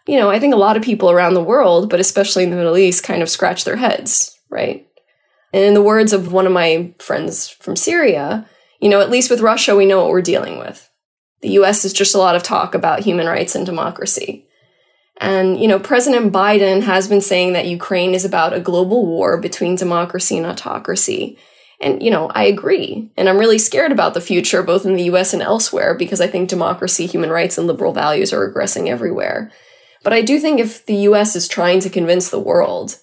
you 0.07 0.19
know, 0.19 0.31
I 0.31 0.39
think 0.39 0.55
a 0.55 0.59
lot 0.59 0.77
of 0.77 0.83
people 0.83 1.11
around 1.11 1.35
the 1.35 1.43
world, 1.43 1.91
but 1.91 2.01
especially 2.01 2.45
in 2.45 2.51
the 2.51 2.57
Middle 2.57 2.79
East, 2.79 3.03
kind 3.03 3.23
of 3.23 3.31
scratch 3.31 3.65
their 3.65 3.77
heads, 3.77 4.39
right? 4.49 4.87
And 5.53 5.65
in 5.65 5.75
the 5.75 5.83
words 5.83 6.13
of 6.13 6.33
one 6.33 6.47
of 6.47 6.53
my 6.53 6.95
friends 6.99 7.49
from 7.49 7.77
Syria, 7.77 8.49
you 8.81 8.89
know, 8.89 9.01
at 9.01 9.11
least 9.11 9.31
with 9.31 9.41
Russia, 9.41 9.75
we 9.75 9.87
know 9.87 10.01
what 10.01 10.11
we're 10.11 10.23
dealing 10.23 10.59
with. 10.59 10.89
The 11.43 11.51
US 11.51 11.85
is 11.85 11.93
just 11.93 12.15
a 12.15 12.19
lot 12.19 12.37
of 12.37 12.43
talk 12.43 12.75
about 12.75 13.01
human 13.01 13.27
rights 13.27 13.55
and 13.55 13.67
democracy. 13.67 14.47
And, 15.19 15.59
you 15.59 15.69
know, 15.69 15.79
President 15.79 16.33
Biden 16.33 16.83
has 16.83 17.09
been 17.09 17.21
saying 17.23 17.55
that 17.55 17.67
Ukraine 17.67 18.15
is 18.15 18.25
about 18.25 18.53
a 18.53 18.61
global 18.61 19.07
war 19.07 19.39
between 19.39 19.77
democracy 19.77 20.37
and 20.37 20.47
autocracy. 20.47 21.39
And, 21.81 22.03
you 22.03 22.11
know, 22.11 22.29
I 22.29 22.45
agree. 22.45 23.11
And 23.17 23.29
I'm 23.29 23.39
really 23.39 23.59
scared 23.59 23.93
about 23.93 24.15
the 24.15 24.21
future, 24.21 24.63
both 24.63 24.85
in 24.85 24.95
the 24.95 25.05
US 25.05 25.33
and 25.33 25.43
elsewhere, 25.43 25.95
because 25.95 26.21
I 26.21 26.27
think 26.27 26.49
democracy, 26.49 27.07
human 27.07 27.31
rights, 27.31 27.57
and 27.59 27.67
liberal 27.67 27.93
values 27.93 28.33
are 28.33 28.51
regressing 28.51 28.89
everywhere. 28.89 29.51
But 30.03 30.13
I 30.13 30.23
do 30.23 30.39
think 30.39 30.61
if 30.61 30.85
the 30.87 30.97
US 31.11 31.35
is 31.35 31.49
trying 31.49 31.81
to 31.81 31.91
convince 31.91 32.29
the 32.29 32.39
world 32.39 32.97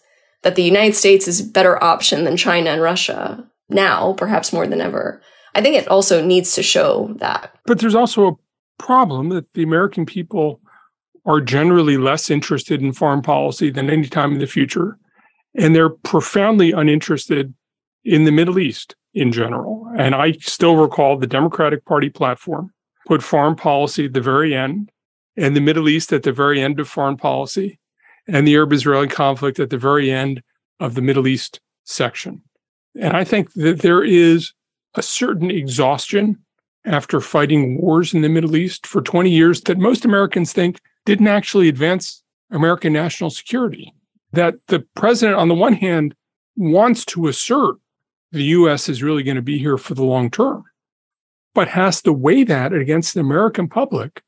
that 0.44 0.56
the 0.56 0.64
United 0.64 0.96
States 0.96 1.28
is 1.28 1.40
a 1.40 1.52
better 1.52 1.84
option 1.84 2.24
than 2.24 2.38
China 2.38 2.70
and 2.70 2.82
Russia 2.82 3.48
now, 3.70 4.14
perhaps 4.14 4.54
more 4.54 4.68
than 4.68 4.82
ever, 4.82 5.22
I 5.56 5.62
think 5.62 5.76
it 5.76 5.88
also 5.88 6.24
needs 6.24 6.54
to 6.56 6.64
show 6.64 7.14
that. 7.20 7.56
But 7.66 7.80
there's 7.80 7.96
also 7.96 8.28
a 8.28 8.36
problem 8.84 9.30
that 9.30 9.52
the 9.54 9.64
American 9.64 10.06
people 10.06 10.60
are 11.26 11.40
generally 11.40 11.98
less 11.98 12.30
interested 12.30 12.82
in 12.82 12.92
foreign 12.92 13.22
policy 13.22 13.70
than 13.70 13.90
any 13.90 14.08
time 14.08 14.34
in 14.34 14.40
the 14.40 14.48
future. 14.48 14.98
And 15.56 15.76
they're 15.76 15.90
profoundly 15.90 16.72
uninterested 16.72 17.54
in 18.04 18.26
the 18.26 18.32
Middle 18.32 18.60
East 18.60 18.96
in 19.14 19.32
general. 19.32 19.88
And 19.98 20.16
I 20.16 20.34
still 20.34 20.76
recall 20.76 21.18
the 21.18 21.28
Democratic 21.28 21.86
Party 21.86 22.10
platform 22.10 22.74
put 23.06 23.22
foreign 23.22 23.56
policy 23.56 24.06
at 24.06 24.14
the 24.14 24.22
very 24.22 24.56
end 24.56 24.92
and 25.38 25.56
the 25.56 25.62
Middle 25.62 25.88
East 25.88 26.12
at 26.12 26.24
the 26.24 26.32
very 26.32 26.62
end 26.62 26.80
of 26.80 26.88
foreign 26.88 27.18
policy 27.18 27.80
and 28.28 28.48
the 28.48 28.56
Arab 28.56 28.74
Israeli 28.74 29.08
conflict 29.08 29.60
at 29.60 29.70
the 29.70 29.78
very 29.78 30.12
end 30.12 30.42
of 30.80 30.96
the 30.96 31.02
Middle 31.02 31.28
East 31.28 31.60
section. 31.84 32.42
And 33.00 33.16
I 33.16 33.24
think 33.24 33.54
that 33.54 33.80
there 33.80 34.04
is 34.04 34.54
a 34.96 35.02
certain 35.02 35.50
exhaustion 35.52 36.38
after 36.86 37.22
fighting 37.22 37.82
wars 37.82 38.14
in 38.14 38.22
the 38.22 38.30
Middle 38.30 38.56
East 38.56 38.86
for 38.86 39.02
20 39.02 39.30
years 39.30 39.62
that 39.62 39.78
most 39.78 40.06
Americans 40.06 40.54
think 40.54 40.82
didn't 41.06 41.28
actually 41.28 41.70
advance 41.70 42.24
American 42.52 42.94
national 42.94 43.30
security. 43.30 43.94
That 44.32 44.56
the 44.68 44.86
president, 44.96 45.38
on 45.38 45.48
the 45.48 45.56
one 45.56 45.74
hand, 45.74 46.16
wants 46.56 47.06
to 47.06 47.28
assert 47.28 47.76
the 48.32 48.44
US 48.44 48.90
is 48.90 49.04
really 49.04 49.24
going 49.24 49.36
to 49.36 49.42
be 49.42 49.60
here 49.60 49.78
for 49.78 49.94
the 49.94 50.04
long 50.04 50.30
term, 50.30 50.64
but 51.54 51.68
has 51.68 52.02
to 52.02 52.14
weigh 52.14 52.44
that 52.46 52.74
against 52.74 53.14
the 53.14 53.20
American 53.20 53.68
public 53.68 54.22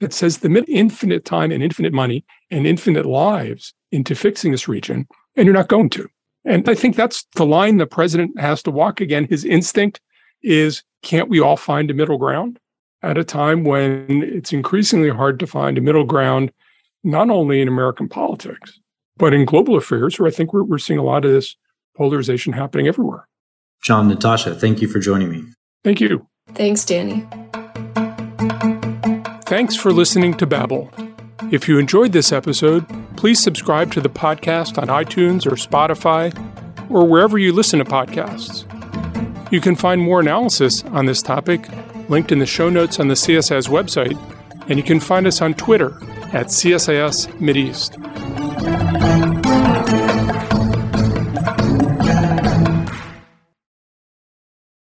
that 0.00 0.12
says 0.12 0.38
the 0.38 0.64
infinite 0.68 1.24
time 1.24 1.50
and 1.50 1.62
infinite 1.62 1.92
money 1.92 2.24
and 2.50 2.66
infinite 2.66 3.04
lives 3.06 3.74
into 3.92 4.14
fixing 4.14 4.52
this 4.52 4.68
region, 4.68 5.06
and 5.36 5.44
you're 5.44 5.54
not 5.54 5.68
going 5.68 5.90
to. 5.90 6.08
And 6.44 6.68
I 6.68 6.74
think 6.74 6.96
that's 6.96 7.24
the 7.34 7.44
line 7.44 7.76
the 7.76 7.86
president 7.86 8.38
has 8.40 8.62
to 8.62 8.70
walk 8.70 9.00
again. 9.00 9.26
His 9.28 9.44
instinct 9.44 10.00
is 10.42 10.82
can't 11.02 11.28
we 11.28 11.40
all 11.40 11.56
find 11.56 11.90
a 11.90 11.94
middle 11.94 12.18
ground 12.18 12.58
at 13.02 13.18
a 13.18 13.24
time 13.24 13.64
when 13.64 14.22
it's 14.22 14.52
increasingly 14.52 15.10
hard 15.10 15.38
to 15.40 15.46
find 15.46 15.78
a 15.78 15.80
middle 15.80 16.04
ground, 16.04 16.52
not 17.04 17.30
only 17.30 17.60
in 17.60 17.68
American 17.68 18.08
politics, 18.08 18.78
but 19.16 19.34
in 19.34 19.44
global 19.44 19.76
affairs, 19.76 20.18
where 20.18 20.28
I 20.28 20.30
think 20.30 20.52
we're, 20.52 20.64
we're 20.64 20.78
seeing 20.78 20.98
a 20.98 21.04
lot 21.04 21.24
of 21.24 21.30
this 21.30 21.56
polarization 21.96 22.52
happening 22.52 22.88
everywhere. 22.88 23.26
John, 23.82 24.08
Natasha, 24.08 24.54
thank 24.54 24.82
you 24.82 24.88
for 24.88 24.98
joining 24.98 25.30
me. 25.30 25.44
Thank 25.84 26.00
you. 26.00 26.26
Thanks, 26.54 26.84
Danny. 26.84 27.26
Thanks 29.44 29.74
for 29.76 29.92
listening 29.92 30.34
to 30.34 30.46
Babel. 30.46 30.90
If 31.50 31.66
you 31.66 31.78
enjoyed 31.78 32.12
this 32.12 32.32
episode, 32.32 32.86
please 33.16 33.42
subscribe 33.42 33.92
to 33.92 34.00
the 34.00 34.10
podcast 34.10 34.76
on 34.76 34.88
iTunes 34.88 35.46
or 35.46 35.56
Spotify 35.56 36.30
or 36.90 37.06
wherever 37.06 37.38
you 37.38 37.52
listen 37.52 37.78
to 37.78 37.84
podcasts. 37.84 38.66
You 39.50 39.60
can 39.60 39.74
find 39.74 40.00
more 40.00 40.20
analysis 40.20 40.84
on 40.84 41.06
this 41.06 41.22
topic 41.22 41.66
linked 42.08 42.30
in 42.30 42.40
the 42.40 42.46
show 42.46 42.68
notes 42.68 43.00
on 43.00 43.08
the 43.08 43.14
CSIS 43.14 43.68
website, 43.68 44.18
and 44.68 44.78
you 44.78 44.84
can 44.84 45.00
find 45.00 45.26
us 45.26 45.40
on 45.40 45.54
Twitter 45.54 45.96
at 46.32 46.48
CSIS 46.48 47.26
Mideast. 47.38 48.19